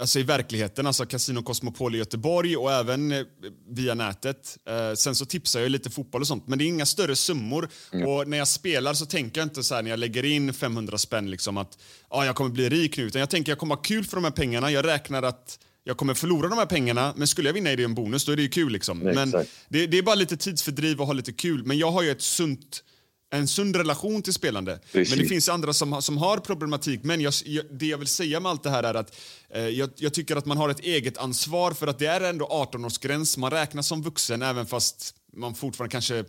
[0.00, 3.24] Alltså i verkligheten, alltså Casino Cosmopol i Göteborg och även eh,
[3.68, 4.58] via nätet.
[4.68, 7.68] Eh, sen så tipsar jag lite fotboll och sånt, men det är inga större summor.
[7.92, 8.08] Mm.
[8.08, 10.98] Och när jag spelar så tänker jag inte så här, när jag lägger in 500
[10.98, 11.78] spänn liksom att
[12.08, 14.24] ah, jag kommer bli rik nu, utan jag tänker jag kommer ha kul för de
[14.24, 14.70] här pengarna.
[14.70, 17.84] Jag räknar att jag kommer förlora de här pengarna, men skulle jag vinna är det
[17.84, 18.98] en bonus, då är det ju kul liksom.
[18.98, 19.30] Men
[19.68, 21.64] det, det, är bara lite tidsfördriv och ha lite kul.
[21.64, 22.84] Men jag har ju ett sunt
[23.30, 24.80] en sund relation till spelande.
[24.92, 25.10] Precis.
[25.10, 27.00] Men det finns andra som, som har problematik.
[27.02, 29.16] Men jag, jag, det jag vill säga med allt det här är att
[29.50, 32.46] eh, jag, jag, tycker att man har ett eget ansvar för att det är ändå
[32.46, 33.38] 18-årsgräns.
[33.38, 36.24] Man räknas som vuxen även fast man fortfarande kanske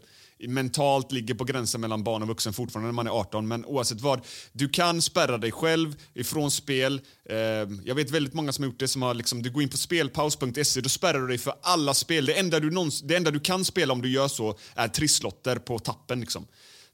[0.47, 3.47] mentalt ligger på gränsen mellan barn och vuxen fortfarande när man är 18.
[3.47, 4.22] Men oavsett vad,
[4.52, 7.02] du kan spärra dig själv ifrån spel.
[7.30, 7.38] Eh,
[7.86, 8.88] jag vet väldigt många som har gjort det.
[8.88, 12.26] Som har liksom, du går in på spelpaus.se, då spärrar du dig för alla spel.
[12.26, 15.56] Det enda du, någons, det enda du kan spela om du gör så är trisslotter
[15.56, 16.20] på tappen.
[16.20, 16.47] Liksom.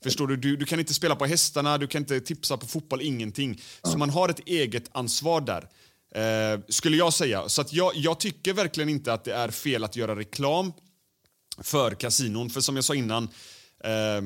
[0.06, 0.36] Förstår du?
[0.36, 0.56] du?
[0.56, 3.62] Du kan inte spela på hästarna, du kan inte tipsa på fotboll, ingenting.
[3.84, 5.68] Så man har ett eget ansvar där.
[6.16, 7.50] Eh, skulle jag säga.
[7.50, 10.74] Så att jag, jag tycker verkligen inte att det är fel att göra reklam
[11.58, 12.50] för kasinon.
[12.50, 13.24] För som jag sa innan,
[13.84, 14.22] eh,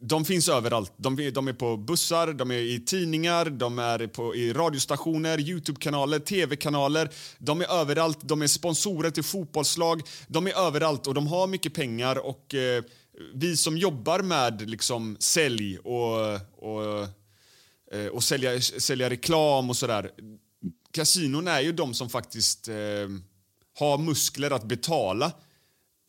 [0.00, 0.92] de finns överallt.
[0.96, 6.18] De, de, är på bussar, de är i tidningar, de är på, i radiostationer, Youtube-kanaler,
[6.18, 7.10] tv-kanaler.
[7.38, 8.18] De är överallt.
[8.22, 10.02] De är sponsorer till fotbollslag.
[10.28, 12.26] De är överallt och de har mycket pengar.
[12.26, 12.54] och...
[12.54, 12.82] Eh,
[13.34, 17.06] vi som jobbar med liksom sälj och, och,
[17.92, 20.10] eh, och sälja, sälja reklam och sådär.
[20.92, 22.74] Kasinon är ju de som faktiskt eh,
[23.78, 25.26] har muskler att betala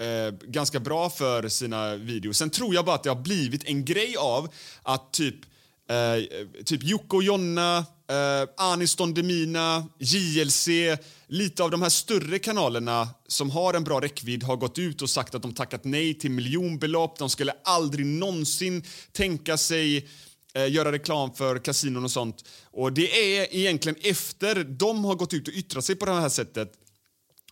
[0.02, 2.38] eh, ganska bra för sina videos.
[2.38, 4.54] Sen tror jag bara att det har blivit en grej av
[4.84, 5.36] att typ,
[5.90, 10.68] eh, typ Jocke och Jonna Uh, Aniston Demina, JLC,
[11.28, 15.10] lite av de här större kanalerna som har en bra räckvidd har gått ut och
[15.10, 17.20] sagt att de tackat nej till miljonbelopp.
[17.20, 20.08] De skulle aldrig någonsin tänka sig
[20.58, 22.46] uh, göra reklam för kasinon och sånt.
[22.72, 26.30] Och det är egentligen efter de har gått ut och yttrat sig på det här
[26.30, 26.74] sättet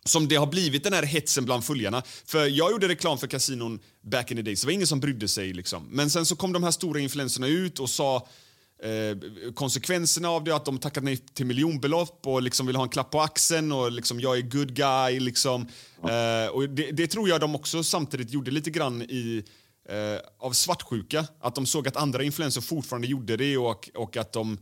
[0.04, 2.02] som det har blivit den här hetsen bland följarna.
[2.24, 5.00] För jag gjorde reklam för kasinon back in the days, så det var ingen som
[5.00, 5.52] brydde sig.
[5.52, 5.88] Liksom.
[5.90, 8.28] Men sen så kom de här stora influenserna ut och sa
[8.82, 12.88] eh, konsekvenserna av det, att de tackat nej till miljonbelopp och liksom vill ha en
[12.88, 15.20] klapp på axeln och liksom jag är good guy.
[15.20, 15.68] Liksom.
[16.02, 19.44] Eh, och det, det, tror jag de också samtidigt gjorde lite grann i
[19.88, 21.26] eh, av svartsjuka.
[21.40, 24.58] Att de såg att andra influencers fortfarande gjorde det och, och att de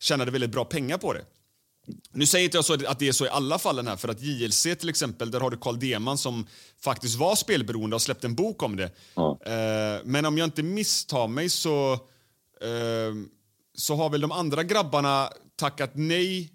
[0.00, 1.24] tjänade väldigt bra pengar på det.
[2.10, 4.22] Nu säger inte jag så att det är så i alla fallen här, för att
[4.22, 6.46] JLC till exempel, där har du Carl Deman som
[6.80, 8.90] faktiskt var spelberoende och släppt en bok om det.
[9.46, 11.92] Eh, men om jag inte misstar mig så,
[12.60, 13.14] eh,
[13.74, 16.52] så har väl de andra grabbarna tackat nej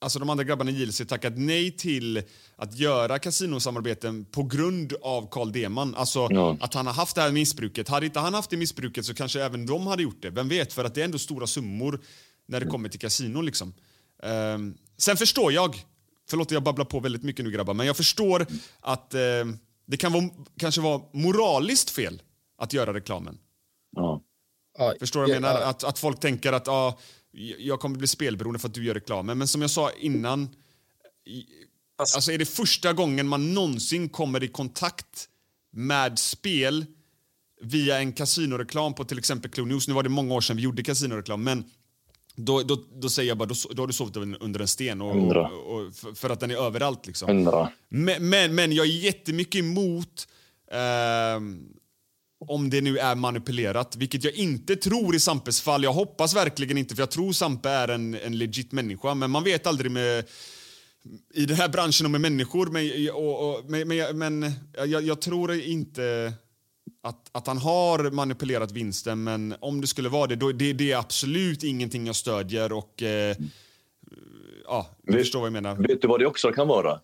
[0.00, 2.22] Alltså de andra grabbarna i JLC tackat nej till
[2.56, 5.94] att göra kasinosamarbeten på grund av Carl Deman.
[5.94, 6.56] Alltså ja.
[6.60, 7.88] att han har haft det här missbruket.
[7.88, 10.30] Hade inte han haft det missbruket så kanske även de hade gjort det.
[10.30, 10.72] Vem vet?
[10.72, 12.00] För att det är ändå stora summor
[12.46, 12.72] när det mm.
[12.72, 13.74] kommer till kasino liksom.
[14.22, 15.84] Um, sen förstår jag,
[16.30, 18.46] förlåt jag babblar på väldigt mycket nu grabbar, men jag förstår
[18.80, 19.54] att uh,
[19.86, 20.24] det kan vara,
[20.58, 22.22] kanske vara moraliskt fel
[22.58, 23.38] att göra reklamen.
[23.96, 24.22] Ja.
[25.00, 25.60] Förstår du vad jag menar?
[25.60, 26.98] Att, att folk tänker att ah,
[27.58, 29.38] jag kommer bli spelberoende för att du gör reklamen.
[29.38, 30.48] Men som jag sa innan,
[31.98, 35.28] alltså är det första gången man någonsin kommer i kontakt
[35.72, 36.84] med spel
[37.60, 39.88] via en kasinoreklam på till exempel Clue News.
[39.88, 41.64] Nu var det många år sedan vi gjorde kasinoreklam, men
[42.36, 45.00] då, då, då säger jag bara, då, då har du sovit under en sten.
[45.00, 47.06] Och, och, och för, för, att den är överallt.
[47.06, 47.28] Liksom.
[47.88, 50.28] Men, men, men, jag är jättemycket emot
[50.70, 51.40] eh,
[52.38, 55.82] om det nu är manipulerat, vilket jag inte tror i Sampes fall.
[55.82, 59.14] Jag hoppas verkligen inte, för jag tror Sampe är en, en legit människa.
[59.14, 60.24] Men man vet aldrig med
[61.34, 62.66] i den här branschen och med människor.
[62.66, 66.32] Men, och, och, men, men jag, jag, tror inte
[67.02, 70.92] att, att han har manipulerat vinsten, men om det skulle vara det, då det, det
[70.92, 72.72] är absolut ingenting jag stödjer.
[72.72, 73.36] Och, eh,
[74.64, 75.76] ja, du vet, förstår vad jag menar.
[75.76, 77.00] Vet du vad det också kan vara?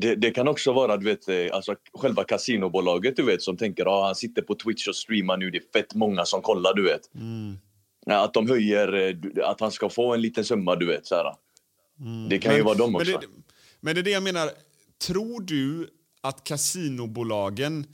[0.00, 3.82] Det, det, kan också vara du vet, eh, alltså, själva kasinobolaget du vet, som tänker
[3.82, 6.74] att ah, han sitter på Twitch och streamar nu, det är fett många som kollar.
[6.74, 7.14] du vet.
[7.14, 7.58] Mm.
[8.06, 10.76] Att de höjer, eh, att han ska få en liten summa.
[10.76, 11.06] du vet.
[11.06, 11.36] Så
[12.00, 12.28] mm.
[12.28, 13.10] Det kan men, ju vara dem också.
[13.10, 13.26] Men det,
[13.80, 14.50] men det är det jag menar.
[15.06, 15.88] Tror du
[16.20, 17.86] att kasinobolagen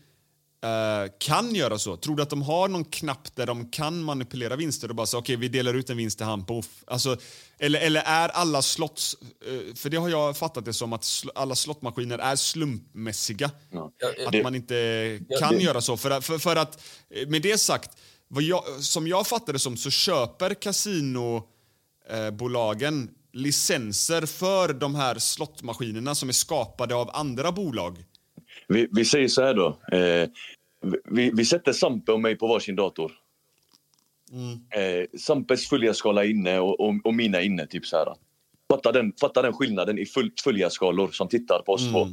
[0.64, 1.96] Uh, kan göra så?
[1.96, 5.18] Tror du att de har någon knapp där de kan manipulera vinster och bara säga
[5.18, 7.16] okej, okay, vi delar ut en vinst till han på alltså,
[7.58, 9.16] eller, eller är alla slotts...
[9.48, 13.50] Uh, för det har jag fattat det som att sl alla slottmaskiner är slumpmässiga.
[13.70, 13.92] Ja.
[14.26, 15.62] Att det, man inte kan det.
[15.62, 15.96] göra så.
[15.96, 17.90] För, för, för att, eh, med det sagt,
[18.28, 26.14] vad jag, som jag fattar det som så köper kasinobolagen licenser för de här slottmaskinerna
[26.14, 28.04] som är skapade av andra bolag.
[28.68, 29.66] Vi, vi säger så här då.
[29.92, 30.28] Eh,
[31.04, 33.12] vi, vi sätter Sampe och mig på varsin dator.
[34.32, 34.52] Mm.
[34.70, 37.66] Eh, Sampes följarskala inne och, och, och, mina inne.
[37.66, 38.14] Typ så här.
[38.70, 41.92] Fatta, den, fatta den skillnaden i full, följarskalor som tittar på oss mm.
[41.92, 42.08] två.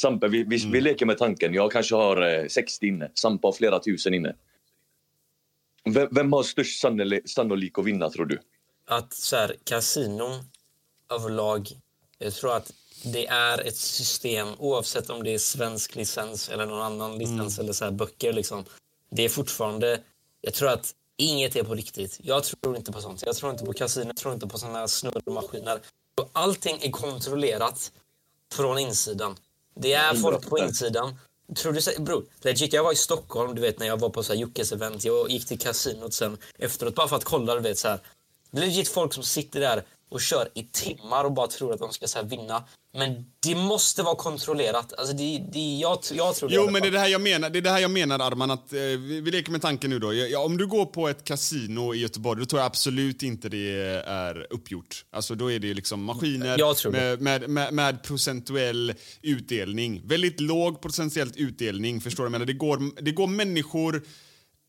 [0.00, 0.72] Sampe, vi, vi, mm.
[0.72, 1.54] vi leker med tanken.
[1.54, 3.10] Jag kanske har eh, 60 inne.
[3.14, 4.34] Sampe har flera tusen inne.
[5.84, 8.38] Vem, vem har störst sannolik, sannolik att vinna, tror du?
[8.86, 10.44] Att så här, kasinon
[11.14, 11.68] överlag...
[12.18, 12.72] Jag tror att
[13.04, 17.64] det är ett system, oavsett om det är svensk licens eller någon annan licens mm.
[17.64, 18.32] eller så här böcker.
[18.32, 18.64] Liksom.
[19.10, 20.00] Det är fortfarande...
[20.40, 22.18] Jag tror att inget är på riktigt.
[22.22, 23.22] Jag tror inte på sånt.
[23.26, 25.80] Jag tror inte på kasino, jag tror inte på såna här snurrmaskiner.
[26.32, 27.92] Allting är kontrollerat
[28.52, 29.36] från insidan.
[29.74, 31.18] Det är folk på insidan.
[31.56, 34.32] Tror du, bro, legit, jag var i Stockholm, du vet när jag var på så
[34.32, 35.04] här Jockes event.
[35.04, 38.00] Jag gick till kasinot sen efteråt bara för att kolla, du vet så här.
[38.50, 42.06] Legit folk som sitter där och kör i timmar och bara tror att de ska
[42.06, 42.64] så vinna.
[42.98, 44.92] Men det måste vara kontrollerat.
[44.98, 47.50] Alltså det, det, jag, jag tror det Jo, men det är det här jag menar,
[47.50, 48.50] det är det här jag menar Arman.
[48.50, 50.14] Att, eh, vi, vi leker med tanken nu då.
[50.14, 53.70] Ja, om du går på ett kasino i Göteborg, då tror jag absolut inte det
[54.06, 55.04] är uppgjort.
[55.10, 60.02] Alltså då är det liksom maskiner med, med, med, med, procentuell utdelning.
[60.04, 62.30] Väldigt låg procentuell utdelning, förstår du?
[62.30, 64.02] Men det går, det går människor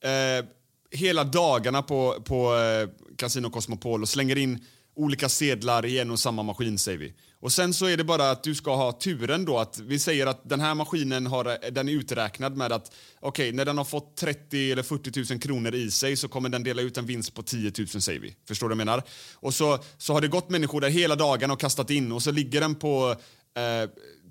[0.04, 0.46] eh,
[0.92, 4.66] hela dagarna på, på eh, Casino Cosmopol och slänger in
[5.00, 7.14] olika sedlar i en och samma maskin säger vi.
[7.42, 10.28] Och sen så är det bara att du ska ha turen då att vi säger
[10.28, 13.86] att den här maskinen har, den är uträknad med att okej, okay, när den har
[13.86, 17.34] fått 30 eller 40 000 kronor i sig så kommer den dela ut en vinst
[17.34, 18.36] på 10 000 säger vi.
[18.48, 19.04] Förstår du vad jag menar?
[19.34, 22.32] Och så, så har det gått människor där hela dagen och kastat in och så
[22.32, 23.16] ligger den på
[23.58, 23.90] eh,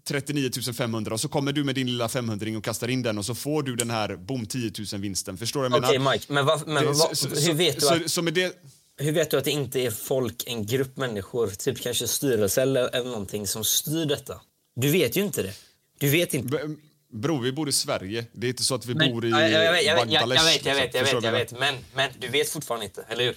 [0.09, 3.27] 39 500 och så kommer du med din lilla 500 och kastar in den och
[3.27, 5.39] så får du den här boom 10 000 vinsten.
[5.39, 5.89] Förstår du vad jag menar?
[5.89, 7.09] Okej okay, Mike, men, va, men va,
[7.47, 8.03] hur vet du att...
[8.03, 8.57] Så, så med det,
[8.99, 12.95] hur vet du att det inte är folk, en grupp människor, typ kanske styrelse eller,
[12.97, 14.41] eller någonting som styr detta?
[14.77, 15.53] Du vet ju inte det.
[15.99, 16.49] Du vet inte.
[16.49, 16.75] B-
[17.13, 18.27] Bro, vi bor i Sverige.
[18.33, 20.13] Det är inte så att vi Men- bor i Ja, jag, jag, vet, jag, vet,
[20.13, 21.59] jag, vet, jag vet, jag Förstår vet, jag vet.
[21.59, 23.37] Men, men du vet fortfarande inte, eller hur?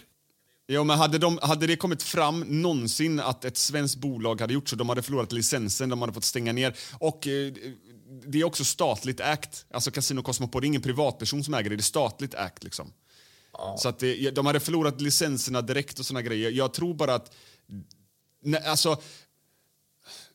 [0.68, 4.70] Jo, men hade, de, hade det kommit fram någonsin att ett svenskt bolag hade gjort
[4.70, 6.76] så, de hade förlorat licensen, de hade fått stänga ner.
[7.00, 7.54] Och eh,
[8.28, 9.66] det är också statligt ägt.
[9.74, 12.94] Alltså Casino Cosmopol, det är ingen privatperson som äger det, det är statligt ägt liksom.
[13.78, 16.52] Så att det, de hade förlorat licenserna direkt och såna grejer.
[16.52, 17.36] Jag tror bara att...
[18.44, 19.02] Nej, alltså,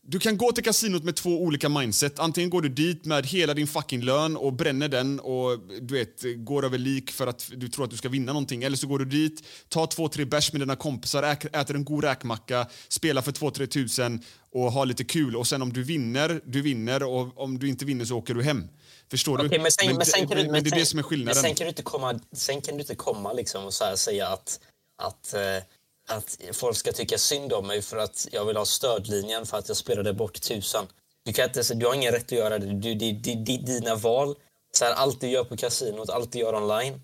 [0.08, 2.18] du kan gå till kasinot med två olika mindset.
[2.18, 6.22] Antingen går du dit med hela din fucking lön och bränner den och du vet,
[6.36, 8.62] går över lik för att du tror att du ska vinna någonting.
[8.62, 11.22] Eller så går du dit, tar två, tre bärs med dina kompisar,
[11.52, 14.20] äter en god räkmacka, spelar för två, tre tusen
[14.52, 15.36] och har lite kul.
[15.36, 18.42] Och sen om du vinner, du vinner och om du inte vinner så åker du
[18.42, 18.64] hem.
[19.10, 19.58] Förstår Okej, du?
[19.58, 21.02] men, sen, men, sen det, kan du, men men, det är sen, det som är
[21.02, 21.42] men skillnaden.
[21.42, 24.60] sen kan du inte komma, sen kan du inte komma liksom och så säga att,
[24.96, 25.56] att, eh,
[26.08, 29.68] att folk ska tycka synd om mig för att jag vill ha stödlinjen för att
[29.68, 30.86] jag spelade bort tusan.
[31.24, 32.66] Du, kan inte, du har ingen rätt att göra det.
[32.66, 34.36] Du, det, det, det är dina val.
[34.72, 37.00] Så här, allt du gör på kasinot, allt du gör online.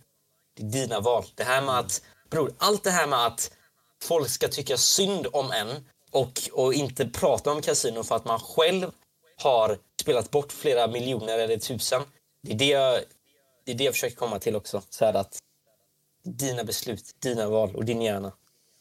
[0.57, 1.25] Det är dina val.
[1.35, 3.51] Det här med att, bror, allt det här med att
[4.03, 8.41] folk ska tycka synd om en och, och inte prata om kasino för att man
[8.41, 8.91] själv
[9.37, 12.03] har spelat bort flera miljoner eller tusen.
[12.43, 13.01] Det är det jag,
[13.65, 14.83] det är det jag försöker komma till också.
[14.91, 15.39] Så här att
[16.25, 18.33] dina beslut, dina val och din hjärna.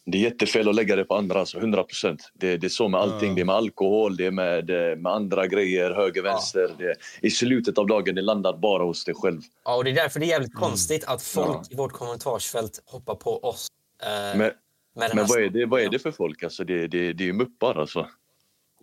[0.05, 2.31] Det är jättefel att lägga det på andra, alltså 100 procent.
[2.33, 3.35] Det, det är så med allting.
[3.35, 6.75] Det är med alkohol, det är med, eh, med andra grejer, höger, vänster.
[6.77, 9.41] Det, I slutet av dagen, det landar bara hos dig själv.
[9.65, 13.15] Ja, och det är därför det är jävligt konstigt att folk i vårt kommentarsfält hoppar
[13.15, 13.67] på oss.
[14.03, 14.51] Eh, Men,
[14.95, 16.43] men här vad, är det, vad är det för folk?
[16.43, 18.07] Alltså, det, det, det är ju muppar alltså.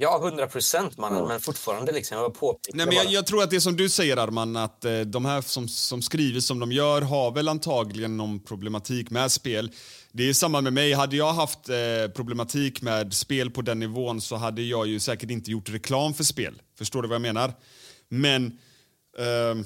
[0.00, 1.28] Ja, hundra procent mannen.
[1.28, 3.88] Men fortfarande liksom, jag var Nej, men jag, jag tror att det är som du
[3.88, 8.16] säger Arman, att eh, de här som, som skriver som de gör har väl antagligen
[8.16, 9.70] någon problematik med spel.
[10.12, 10.92] Det är samma med mig.
[10.92, 15.30] Hade jag haft eh, problematik med spel på den nivån så hade jag ju säkert
[15.30, 16.62] inte gjort reklam för spel.
[16.78, 17.52] Förstår du vad jag menar?
[18.08, 18.58] Men
[19.18, 19.64] ehm,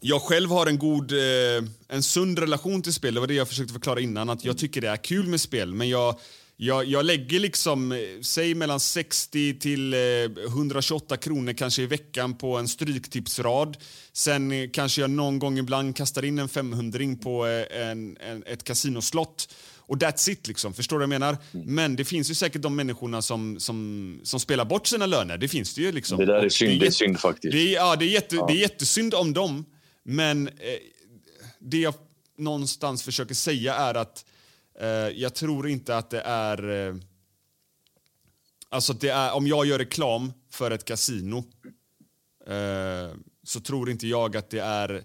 [0.00, 3.14] jag själv har en god, eh, en sund relation till spel.
[3.14, 4.30] Det var det jag försökte förklara innan.
[4.30, 5.74] Att jag tycker det är kul med spel.
[5.74, 6.20] Men jag,
[6.56, 9.98] jag, jag lägger liksom, eh, säg mellan 60 till eh,
[10.46, 13.76] 128 kronor kanske i veckan på en stryktipsrad.
[14.12, 18.42] Sen eh, kanske jag någon gång ibland kastar in en 500 på eh, en, en,
[18.46, 19.48] ett kasinoslott.
[19.88, 20.74] Och that's it, liksom.
[20.74, 21.36] förstår du jag menar?
[21.52, 25.38] Men det finns ju säkert de människorna som, som, som spelar bort sina löner.
[25.38, 25.92] Det finns det ju.
[25.92, 26.18] Liksom.
[26.18, 27.52] Det där är synd, det är synd faktiskt.
[27.52, 29.64] Det är, ja, det är, jätte, det är jättesynd om dem.
[30.02, 30.54] Men eh,
[31.58, 31.94] det jag
[32.38, 34.32] någonstans försöker säga är att eh,
[34.80, 36.68] Eh, jag tror inte att det är...
[36.70, 36.94] Eh,
[38.68, 41.44] alltså det är, om jag gör reklam för ett kasino
[42.46, 45.04] eh, så tror inte jag att det är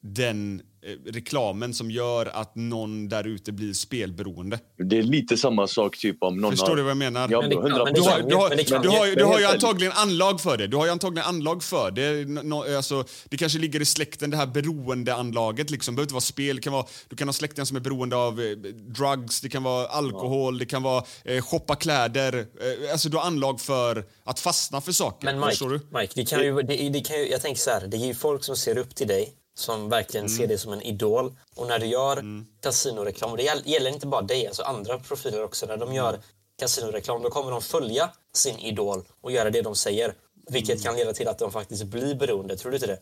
[0.00, 0.62] den
[1.06, 4.58] reklamen som gör att någon där ute blir spelberoende.
[4.88, 6.76] Det är lite samma sak typ om någon Förstår har...
[6.76, 7.28] du vad jag menar?
[7.30, 9.38] Ja, Men det kan- 100 men det Du har, du du ju- har, du har
[9.38, 10.66] ju helt antagligen anlag för det.
[10.66, 12.28] Du har ju antagligen anlag för det.
[12.42, 15.70] Nå- alltså, det kanske ligger i släkten, det här beroendeanlaget.
[15.70, 15.94] Liksom.
[15.94, 16.56] Det behöver inte vara spel.
[16.56, 18.50] Det kan vara, du kan ha släkten som är beroende av eh,
[18.96, 22.34] drugs, det kan vara alkohol, det kan vara eh, shoppa kläder.
[22.38, 25.24] Eh, alltså, du har anlag för att fastna för saker.
[25.24, 25.64] Men Mike?
[25.98, 28.14] Mike det kan ju, det, det kan ju, jag tänker så här, det är ju
[28.14, 30.38] folk som ser upp till dig, som verkligen Mm.
[30.38, 31.36] ser dig som en idol.
[31.56, 32.24] Och när du gör
[32.60, 36.20] kasinoreklam, och det gäll- gäller inte bara dig, alltså andra profiler också, när de gör
[36.58, 40.14] kasinoreklam, då kommer de följa sin idol och göra det de säger.
[40.50, 40.82] Vilket Mm.
[40.84, 43.00] kan leda till att de faktiskt blir beroende, tror du inte det?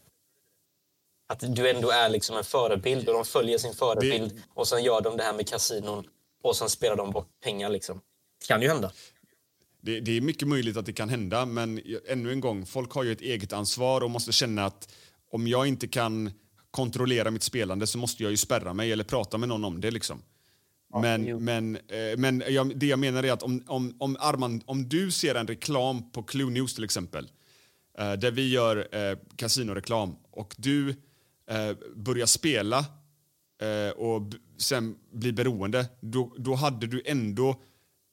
[1.28, 5.00] Att du ändå är liksom en förebild och de följer sin förebild och sen gör
[5.00, 6.04] de det här med kasinon
[6.42, 8.00] och sen spelar de bort pengar liksom.
[8.40, 8.92] Det kan ju hända.
[9.80, 13.02] Det, det är mycket möjligt att det kan hända, men ännu en gång, folk har
[13.04, 14.88] ju ett eget ansvar och måste känna att
[15.32, 16.32] om jag inte kan
[16.76, 19.90] kontrollera mitt spelande så måste jag ju spärra mig eller prata med någon om det.
[19.90, 20.22] liksom.
[21.02, 24.88] men men, eh, men jag, det jag menar är att om, om, om, Arman, om
[24.88, 27.30] du ser en reklam på Clue News till exempel,
[27.98, 30.88] eh, där vi gör eh, kasinoreklam och du
[31.50, 32.78] eh, börjar spela
[33.62, 34.22] eh, och
[34.58, 37.62] sen blir beroende, då, då hade du ändå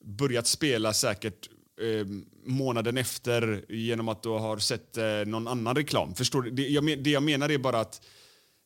[0.04, 1.48] börjat spela säkert
[1.80, 2.06] eh,
[2.46, 6.14] månaden efter genom att du har sett eh, någon annan reklam.
[6.14, 6.50] Förstår du?
[6.50, 8.00] Det jag, men, det jag menar är bara att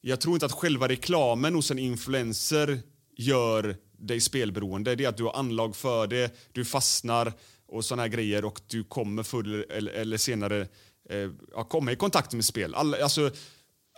[0.00, 2.80] jag tror inte att själva reklamen hos en influencer
[3.16, 4.94] gör dig spelberoende.
[4.94, 7.32] Det är att du har anlag för det, du fastnar
[7.68, 10.60] och såna här grejer och du kommer förr eller, eller senare
[11.10, 12.74] eh, ja, komma i kontakt med spel.
[12.74, 13.30] All, alltså,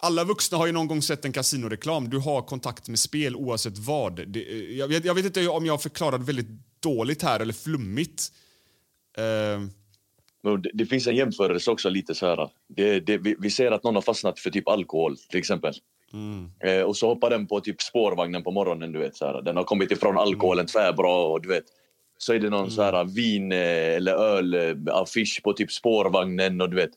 [0.03, 2.11] alla vuxna har ju någon gång sett en kasinoreklam.
[2.11, 4.29] Du har kontakt med spel oavsett vad.
[4.29, 8.33] Det, eh, jag, vet, jag vet inte om jag förklarade väldigt dåligt här eller flummigt.
[9.17, 9.61] Eh,
[10.43, 12.51] men Det, det finns en jämförelse också lite så här.
[12.69, 15.75] Det, det, vi, vi ser att någon har fastnat för typ alkohol till exempel.
[16.65, 18.93] Eh, och så hoppar den på typ spårvagnen på morgonen.
[18.93, 19.43] Du vet, så här.
[19.43, 21.17] Den har kommit ifrån alkoholen tvärbra.
[21.17, 21.65] Och, du vet,
[22.19, 26.61] så är det någon så här vin eh, eller ölaffisch på typ spårvagnen.
[26.61, 26.91] Och, du vet,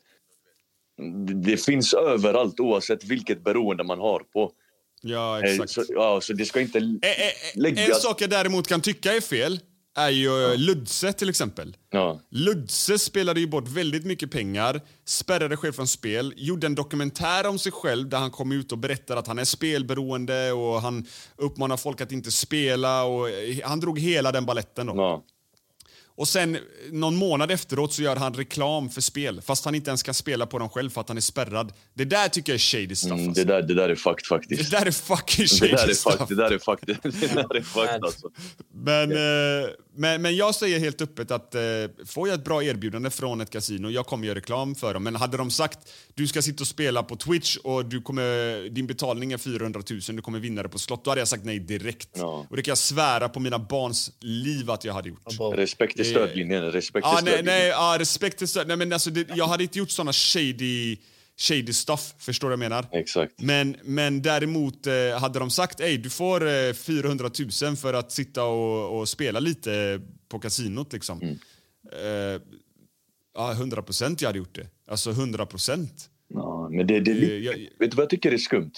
[1.46, 4.52] det, finns överallt oavsett vilket beroende man har på.
[5.02, 5.70] Ja, Eh, exakt.
[5.70, 7.90] Så, ja, så det ska inte Eh, eh, eh, läggas...
[7.90, 9.60] En sak jag däremot kan tycka är fel
[9.96, 11.76] är ju eh, Ludse till exempel.
[11.92, 12.20] Ja.
[12.30, 17.60] Ludse spelade ju bort väldigt mycket pengar, spärrade själv från spel, gjorde en dokumentär om
[17.60, 21.78] sig själv där han kom ut och berättade att han är spelberoende och han uppmanar
[21.78, 24.94] folk att inte spela och eh, han drog hela den balletten då.
[24.96, 25.24] Ja.
[26.16, 26.58] Och sen
[26.92, 30.46] någon månad efteråt så gör han reklam för spel fast han inte ens kan spela
[30.46, 31.74] på dem själv för att han är spärrad.
[31.94, 33.44] Det där tycker jag är shady stuff Mm, alltså.
[33.46, 34.72] det, där, det där är fucked Det faktiskt.
[34.72, 36.14] där är fucking Det shady där är stuff.
[36.14, 36.38] fucked.
[36.38, 36.98] Det där är fucked.
[37.04, 38.30] Det där är fucked alltså.
[38.74, 41.62] Men, eh, men, men jag säger helt öppet att eh,
[42.06, 45.04] får jag ett bra erbjudande från ett kasino, jag kommer göra reklam för dem.
[45.04, 45.80] Men hade de sagt
[46.14, 50.00] du ska sitta och spela på Twitch och du kommer, din betalning är 400 000,
[50.08, 51.06] du kommer vinna det på slott.
[51.06, 52.10] Då hade jag sagt nej direkt.
[52.14, 52.48] Ja.
[52.50, 55.20] Och det kan jag svära på mina barns liv att jag hade gjort.
[55.56, 56.72] Respekt till stödlinjen.
[56.72, 57.46] Respekt till nej, stödlinjen.
[57.46, 58.68] nej, ja, respekt till stöd.
[58.68, 60.98] Nej, men alltså, det, jag hade inte gjort såna shady,
[61.40, 62.86] shady stuff, förstår du vad jag menar?
[62.92, 63.34] Exakt.
[63.42, 67.30] Men, men däremot eh, hade de sagt ej du får eh, 400
[67.64, 71.22] 000 för att sitta och, och spela lite på kasinot liksom.
[71.22, 71.36] Mm.
[72.36, 72.42] Eh,
[73.36, 74.68] ja, 100 procent jag hade gjort det.
[74.88, 76.10] Alltså 100 procent.
[76.28, 78.72] Ja, men det, det, är lite- jag- vet du vad jag tycker är skumt?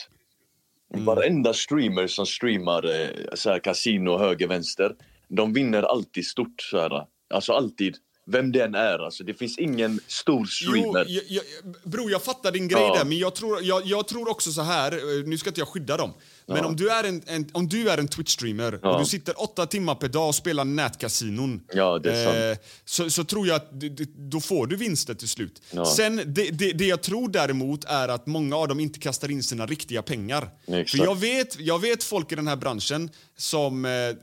[0.94, 1.06] Mm.
[1.06, 4.96] Varenda streamer som streamar eh, så här, kasino höger, vänster,
[5.30, 6.62] de vinner alltid stort.
[6.62, 7.06] Så här.
[7.34, 7.98] Alltså alltid.
[8.28, 9.00] Vem det än är.
[9.06, 11.06] Alltså, det finns ingen stor Jo, streamer.
[11.10, 11.44] jag, jag,
[11.84, 12.96] bro, jag fattar din grej Ja.
[12.98, 15.68] där, men jag tror, jag, jag tror också så här, eh, nu ska inte jag
[15.68, 16.14] skydda dem,
[16.46, 18.94] men om du är en, en, om du är en Twitch-streamer Ja.
[18.94, 22.60] och du sitter åtta timmar per dag och spelar nätkasinon, Ja, sant.
[22.86, 25.62] så, så tror jag att det- det- då får du vinster till slut.
[25.72, 25.86] Ja.
[25.86, 29.44] Sen, det, det, det jag tror däremot är att många av dem inte kastar in
[29.44, 30.50] sina riktiga pengar.
[30.68, 30.92] Exakt.
[30.92, 34.14] För jag vet, jag vet folk i den här branschen som, eh, eh,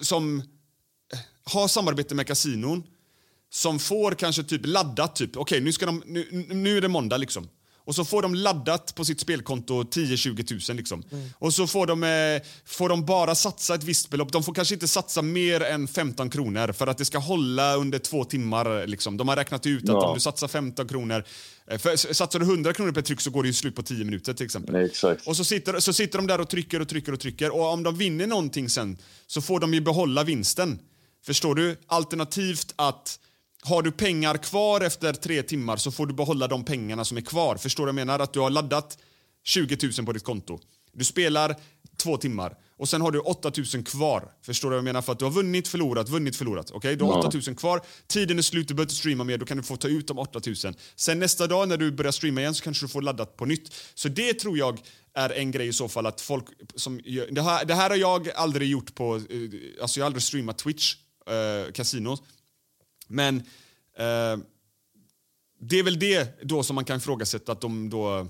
[0.00, 0.42] som
[1.44, 2.82] har samarbete med kasinon
[3.50, 7.16] som får kanske typ laddat, typ, okej nu, ska de, nu, nu är det måndag
[7.16, 7.48] liksom.
[7.84, 11.02] Och så får de laddat på sitt spelkonto 10-20 tusen liksom.
[11.38, 14.32] Och så får de, eh, får de bara satsa ett visst belopp.
[14.32, 17.98] De får kanske inte satsa mer än 15 kronor för att det ska hålla under
[17.98, 18.86] två timmar.
[18.86, 19.16] Liksom.
[19.16, 20.06] De har räknat ut att Ja.
[20.08, 21.24] om du satsar 15 kronor,
[21.70, 24.04] eh, för, satsar du 100 kronor per tryck så går det ju slut på 10
[24.04, 24.72] minuter till exempel.
[25.02, 25.16] Nej.
[25.26, 27.50] Och så sitter, så sitter de där och trycker och trycker och trycker.
[27.54, 30.78] Och om de vinner någonting sen så får de ju behålla vinsten.
[31.26, 31.76] Förstår du?
[31.86, 33.18] Alternativt att
[33.62, 37.20] har du pengar kvar efter tre timmar så får du behålla de pengarna som är
[37.20, 37.56] kvar.
[37.56, 38.18] Förstår du jag menar?
[38.18, 38.98] Att du har laddat
[39.44, 40.58] 20 000 på ditt konto.
[40.92, 41.56] Du spelar
[41.96, 44.32] två timmar och sen har du 8 000 kvar.
[44.42, 45.02] Förstår du vad jag menar?
[45.02, 46.70] För att du har vunnit, förlorat, vunnit, förlorat.
[46.70, 46.96] Okej?
[46.96, 47.80] Du har 8 000 kvar.
[48.06, 49.38] Tiden är slut, du behöver inte streama mer.
[49.38, 50.56] Då kan du få ta ut de 8 000.
[50.96, 53.74] Sen nästa dag när du börjar streama igen så kanske du får laddat på nytt.
[53.94, 54.80] Så det tror jag
[55.14, 56.44] är en grej i så fall att folk
[56.74, 59.22] som gör, det, här, det här har jag aldrig gjort på, eh,
[59.82, 60.94] alltså jag har aldrig streamat Twitch,
[61.26, 62.18] eh, kasino.
[63.06, 63.36] Men
[63.98, 64.38] eh,
[65.60, 68.26] det är väl det då som man kan ifrågasätta att de då eh,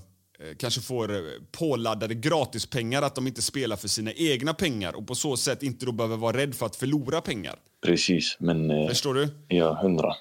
[0.57, 1.21] kanske får eh,
[1.51, 5.85] påladdade gratispengar, att de inte spelar för sina egna pengar och på så sätt inte
[5.85, 7.55] då behöver vara rädd för att förlora pengar.
[7.85, 8.71] Precis, men...
[8.71, 9.29] Eh, Förstår du?
[9.47, 10.13] ja, hundra.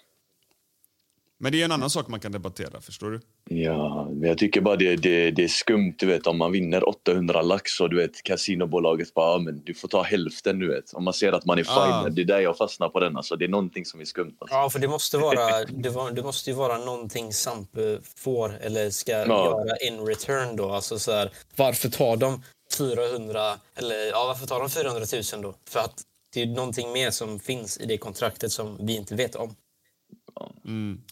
[1.38, 3.20] Men det är en annan sak man kan debattera, förstår du?
[3.48, 6.88] Ja, men jag tycker bara det, det, det är skumt du vet om man vinner
[6.88, 10.92] 800 lax och du vet kasinobolaget bara ja, men du får ta hälften du vet.
[10.92, 11.74] Om man ser att man är fine.
[11.76, 12.08] Ah.
[12.08, 13.36] Det är där jag fastnar på den alltså.
[13.36, 14.36] Det är någonting som är skumt.
[14.38, 14.56] Alltså.
[14.56, 18.90] Ja, för det måste vara, det, var, det måste ju vara någonting Sampe får eller
[18.90, 20.70] ska göra in return då.
[20.70, 22.42] Alltså så här, varför tar de
[22.78, 25.54] 400 eller ja, varför tar de 400 000 då?
[25.68, 26.02] För att
[26.34, 29.54] det är någonting mer som finns i det kontraktet som vi inte vet om.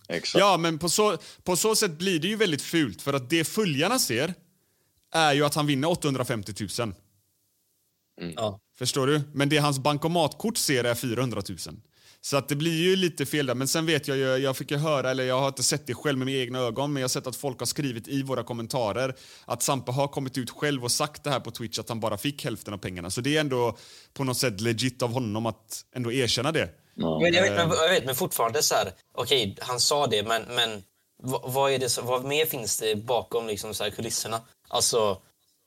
[0.09, 0.41] Exakt.
[0.41, 3.45] Ja, men på så, på så sätt blir det ju väldigt fult för att det
[3.45, 4.35] följarna ser
[5.15, 6.95] är ju att han vinner 850 000.
[8.37, 8.61] Ja.
[8.79, 9.21] Förstår du?
[9.33, 11.59] Men det hans bankomatkort ser är 400 000.
[12.21, 13.55] Så att det blir ju lite fel där.
[13.55, 15.95] Men sen vet jag ju, jag fick ju höra, eller jag har inte sett det
[15.95, 18.45] själv med mina egna ögon, men jag har sett att folk har skrivit i våra
[18.45, 19.15] kommentarer
[19.45, 22.19] att Sampe har kommit ut själv och sagt det här på Twitch att han bara
[22.19, 23.11] fick hälften av pengarna.
[23.11, 23.77] Så det är ändå
[24.15, 26.71] på något sätt legit av honom att ändå erkänna det.
[26.95, 30.43] Men jag vet, men, jag vet, men fortfarande så här, okej, han sa det, men,
[30.43, 30.83] men
[31.23, 34.41] vad, vad, är det, vad mer finns det bakom liksom, så här, kulisserna?
[34.69, 35.19] Alltså,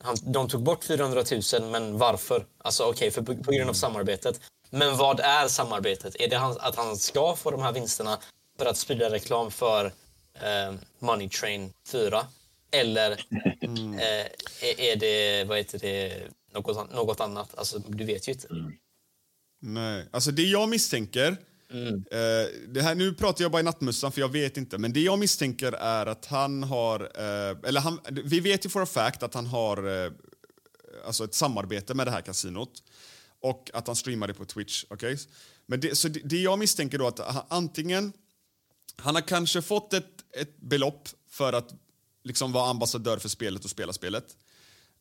[0.03, 1.23] han, de tog bort 400
[1.53, 2.45] 000, men varför?
[2.57, 4.41] Alltså okej, för på, på grund av samarbetet.
[4.69, 6.15] Men vad är samarbetet?
[6.19, 8.19] Är det han, att han ska få de här vinsterna
[8.59, 9.85] för att sprida reklam för
[10.33, 12.25] eh, Money Train 4?
[12.71, 13.11] Eller
[13.61, 14.25] eh,
[14.61, 16.23] är, är det, vad heter det,
[16.53, 17.49] något, något annat?
[17.57, 18.47] Alltså, du vet ju inte.
[19.59, 20.05] Nej.
[20.11, 21.37] Alltså det jag misstänker
[21.69, 25.01] Eh, det här, nu pratar jag bara i nattmössan för jag vet inte, men det
[25.01, 29.23] jag misstänker är att han har, eh, eller han, vi vet ju for a fact
[29.23, 30.11] att han har eh,
[31.05, 32.83] alltså ett samarbete med det här kasinot
[33.41, 34.85] och att han streamar det på Twitch.
[34.89, 35.17] Okay?
[35.65, 38.13] Men det, så det, det jag misstänker då att han, antingen,
[38.95, 41.73] han har kanske fått ett, ett belopp för att
[42.23, 44.35] liksom vara ambassadör för spelet och spela spelet.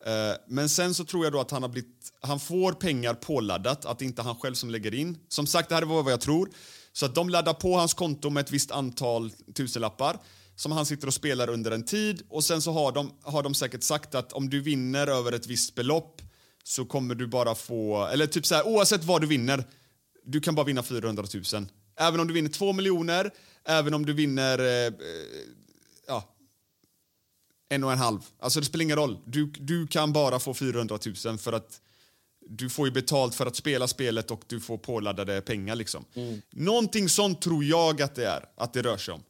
[0.07, 3.84] Eh, men sen så tror jag då att han har blivit, han får pengar påladdat,
[3.84, 5.18] att det inte är han själv som lägger in.
[5.28, 6.50] Som sagt, det här är vad jag tror.
[6.92, 10.18] Så att de laddar på hans konto med ett visst antal tusenlappar
[10.57, 13.54] som han sitter och spelar under en tid och sen så har de, har de
[13.54, 16.22] säkert sagt att om du vinner över ett visst belopp
[16.64, 19.64] så kommer du bara få, eller typ så här, oavsett vad du vinner,
[20.24, 21.66] du kan bara vinna 400 000.
[22.00, 23.30] Även om du vinner 2 miljoner,
[23.64, 24.92] även om du vinner eh, eh
[26.07, 26.36] ja,
[27.69, 28.21] en och en halv.
[28.39, 29.19] Alltså det spelar ingen roll.
[29.25, 31.81] Du, du kan bara få 400 000 för att
[32.49, 36.05] du får ju betalt för att spela spelet och du får påladdade pengar liksom.
[36.51, 39.23] Någonting sånt tror jag att det är, att det rör sig om.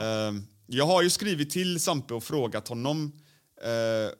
[0.00, 3.12] Ehm, jag har ju skrivit till Sampe och frågat honom
[3.62, 4.12] eh,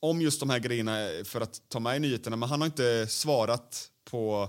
[0.00, 3.06] om just de här grejerna för att ta med i nyheterna, men han har inte
[3.06, 4.48] svarat på,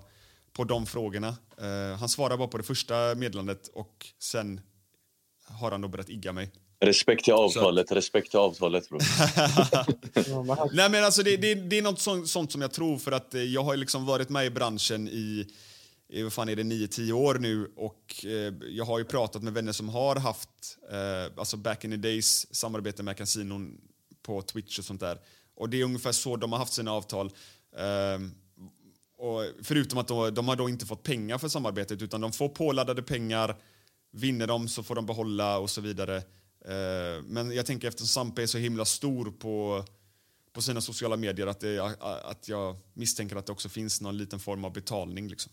[0.54, 1.36] på de frågorna.
[1.58, 4.62] Eh, han svarar bara på det första meddelandet och sen
[5.44, 6.52] har han då börjat igga mig.
[6.84, 9.00] Respekt till avtalet, respekt till avtalet bro.
[10.74, 13.34] Nej men alltså det, det, det är något sånt, sånt som jag tror för att
[13.34, 15.48] eh, jag har liksom varit med i branschen i,
[16.10, 19.54] i vad fan är det, 9-10 år nu och eh, jag har ju pratat med
[19.54, 20.50] vänner som har haft,
[20.92, 23.78] eh, alltså back in the days, samarbete med kasinon
[24.24, 25.18] på Twitch och sånt där.
[25.56, 27.32] Och det är ungefär så de har haft sina avtal.
[27.78, 28.32] Ehm,
[29.18, 32.50] och förutom att de, de har då inte fått pengar för samarbetet utan de får
[32.50, 33.56] påladdade pengar,
[34.12, 36.24] vinner de så får de behålla och så vidare.
[36.66, 39.86] Eh, men jag tänker eftersom Sampe är så himla stor på,
[40.54, 44.40] på sina sociala medier att, det, att jag misstänker att det också finns någon liten
[44.40, 45.28] form av betalning.
[45.28, 45.52] Liksom.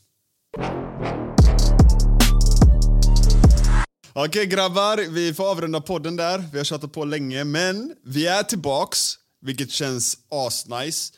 [4.13, 6.45] Okej grabbar, vi får avrunda podden där.
[6.53, 11.15] Vi har tjatat på länge, men vi är tillbaks, vilket känns asnice.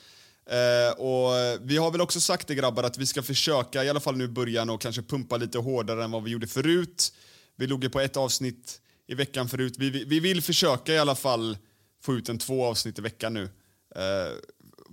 [0.50, 4.00] Eh, och vi har väl också sagt det grabbar att vi ska försöka, i alla
[4.00, 7.12] fall nu i början, och kanske pumpa lite hårdare än vad vi gjorde förut.
[7.56, 8.80] Vi låg ju på ett avsnitt
[9.10, 9.74] i veckan förut.
[9.78, 11.58] Vi, vi, vi vill försöka i alla fall
[12.02, 13.42] få ut en två avsnitt i veckan nu.
[13.96, 14.36] Eh,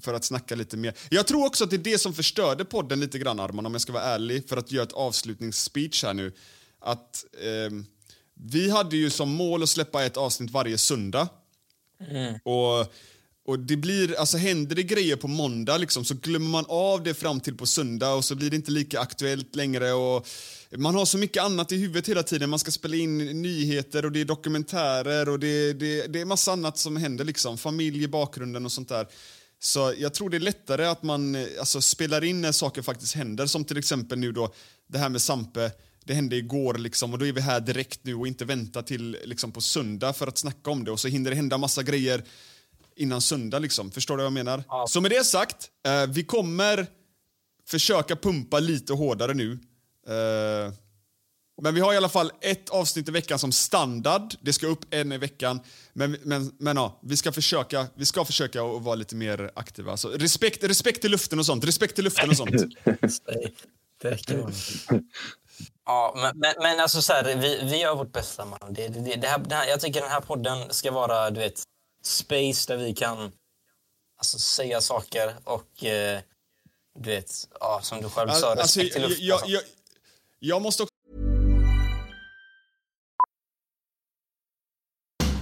[0.02, 0.94] för att snacka lite mer.
[1.10, 3.82] Jag tror också att det är det som förstörde podden lite grann Arman, om jag
[3.82, 6.34] ska vara ärlig, för att göra ett avslutningsspeech här nu.
[6.80, 7.86] Att ehm,
[8.34, 11.30] vi hade ju som mål att släppa ett avsnitt varje söndag.
[12.44, 12.94] Och,
[13.48, 17.14] och det blir, alltså händer det grejer på måndag liksom, så glömmer man av det
[17.14, 19.94] fram till på söndag och så blir det inte lika aktuellt längre.
[19.94, 20.28] Och
[20.78, 22.50] man har så mycket annat i huvudet hela tiden.
[22.50, 26.52] Man ska spela in nyheter och det är dokumentärer och det, det, det är massa
[26.52, 27.26] annat som händer.
[27.26, 27.58] Liksom.
[27.58, 29.08] Familj i bakgrunden och sånt där.
[29.60, 33.46] Så jag tror det är lättare att man alltså, spelar in när saker faktiskt händer.
[33.46, 34.54] Som till exempel nu då,
[34.88, 35.72] det här med Sampe.
[36.06, 39.18] Det hände igår liksom, och då är vi här direkt nu och inte vänta till
[39.26, 40.92] liksom, på söndag för att snacka om det.
[40.92, 42.24] Och så hinner det hända massa grejer
[42.98, 43.60] innan söndag.
[43.60, 43.92] Liksom.
[43.92, 44.64] Förstår du vad jag menar?
[44.88, 46.88] Så med det sagt, eh, vi kommer
[47.68, 49.52] försöka pumpa lite hårdare nu.
[50.08, 50.74] Eh,
[51.62, 54.34] men vi har i alla fall ett avsnitt i veckan som standard.
[54.42, 55.60] Det ska upp en i veckan.
[55.94, 59.98] Men, men, men ja, vi ska försöka, vi ska försöka att vara lite mer aktiva.
[59.98, 61.66] Så respekt, respekt till luften och sånt.
[61.66, 62.56] Respekt till luften och sånt.
[65.86, 68.60] Ja, men, men, men alltså så här, vi, vi gör vårt bästa man.
[68.70, 71.64] Det, det, det här, det här, jag tycker den här podden ska vara, du vet,
[72.08, 73.32] space där vi kan
[74.18, 76.20] alltså, säga saker och eh,
[77.00, 79.26] du vet, ja, som du själv sa, respekt Alltså, till jag, luften.
[79.26, 79.62] jag, jag,
[80.40, 80.94] jag måste också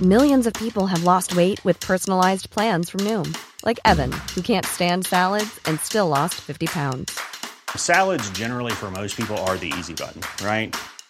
[0.02, 4.66] Millions of people have lost weight with personalized plans from Noom, like Evan, who can't
[4.66, 7.18] stand salads and still lost 50 pounds.
[7.78, 10.76] Salads, generally, for most people, are the easy button, right?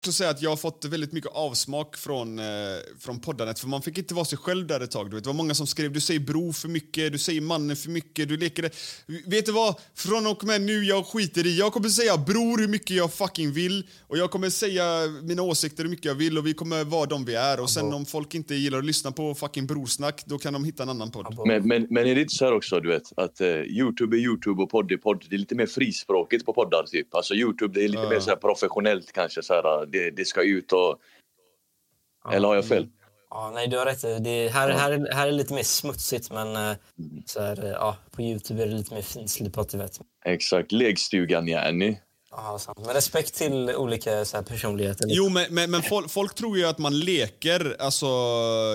[0.00, 2.44] Också säga att jag har fått väldigt mycket avsmak från, eh,
[3.00, 5.10] från poddandet för man fick inte vara sig själv där ett tag.
[5.10, 5.24] Du vet.
[5.24, 8.28] Det var många som skrev du säger bro för mycket, du säger mannen för mycket,
[8.28, 8.70] du leker det.
[9.26, 9.74] Vet du vad?
[9.94, 11.58] Från och med nu, jag skiter i.
[11.58, 14.84] Jag kommer säga bror hur mycket jag fucking vill och jag kommer säga
[15.22, 17.92] mina åsikter hur mycket jag vill och vi kommer vara de vi är och sen
[17.94, 21.10] om folk inte gillar att lyssna på fucking brorsnack då kan de hitta en annan
[21.10, 21.46] podd.
[21.46, 24.20] Men, men, men är det inte så här också, du vet, att eh, Youtube är
[24.20, 25.24] Youtube och podd är podd.
[25.30, 27.14] Det är lite mer frispråkigt på poddar, typ.
[27.14, 28.08] Alltså Youtube, det är lite Ja.
[28.10, 30.98] mer så här professionellt kanske, så här, det, det ska ut och...
[32.32, 32.88] Eller har jag fel?
[33.30, 34.24] Ja, nej, du har rätt.
[34.24, 36.76] Det, här, här, är- här är lite mer smutsigt, men eh,
[37.26, 40.00] så här, ja, på Youtube är det lite mer finslipat, vet.
[40.24, 40.72] Exakt.
[40.72, 41.96] Lekstugan, Jenny.
[42.30, 42.78] Ja, sant.
[42.86, 45.06] Men respekt till olika så här, personligheter.
[45.08, 47.76] Jo, men, men, men folk, folk tror ju att man leker.
[47.78, 48.06] Alltså,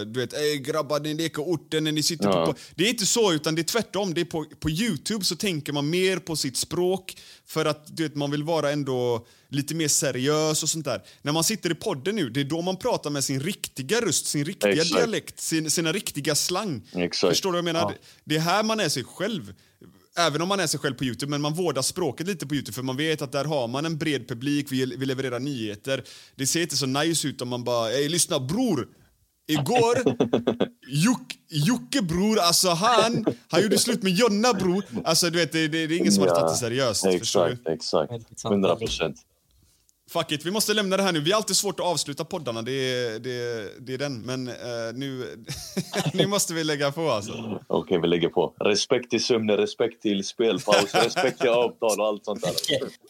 [0.05, 2.45] du vet, Ey, grabbar, ni leker orten när ni sitter Ja.
[2.45, 2.59] på, på...
[2.75, 4.13] Det är inte så, utan det är tvärtom.
[4.13, 8.03] Det är på, på Youtube så tänker man mer på sitt språk för att du
[8.03, 11.01] vet, man vill vara ändå lite mer seriös och sånt där.
[11.21, 14.25] När man sitter i podden nu, det är då man pratar med sin riktiga röst,
[14.25, 14.93] sin riktiga Exakt.
[14.95, 16.81] dialekt, sin, sina riktiga slang.
[16.95, 17.31] Exakt.
[17.31, 17.79] Förstår du vad jag menar?
[17.81, 17.87] Ja.
[17.89, 19.53] Det- Det är här man är sig själv.
[20.17, 22.75] Även om man är sig själv på Youtube, men man vårdar språket lite på Youtube
[22.75, 26.03] för man vet att där har man en bred publik, vi, vi levererar nyheter.
[26.35, 28.87] Det ser inte så nice ut om man bara “Ey, lyssna bror!”
[29.47, 29.97] Igår,
[30.87, 34.83] Juk, Jocke bror, alltså han, han gjorde slut med Jonna bror.
[35.03, 37.03] Alltså du vet, det, det, det är ingen som har tagit det seriöst.
[37.19, 37.73] Förstår du?
[37.73, 38.45] Exakt, exakt.
[38.45, 39.15] 100 procent.
[40.13, 41.19] Fuck it, vi måste lämna det här nu.
[41.19, 44.21] Vi har alltid svårt att avsluta poddarna, det är, det, är- det är den.
[44.21, 44.53] Men eh,
[44.93, 45.37] nu,
[46.13, 47.59] nu måste vi lägga på alltså.
[47.67, 48.53] Okej, vi lägger på.
[48.59, 52.51] Respekt till sömnen, respekt till spelpaus, respekt till avtal och allt sånt där.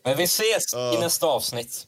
[0.03, 1.87] Men vi ses i nästa avsnitt.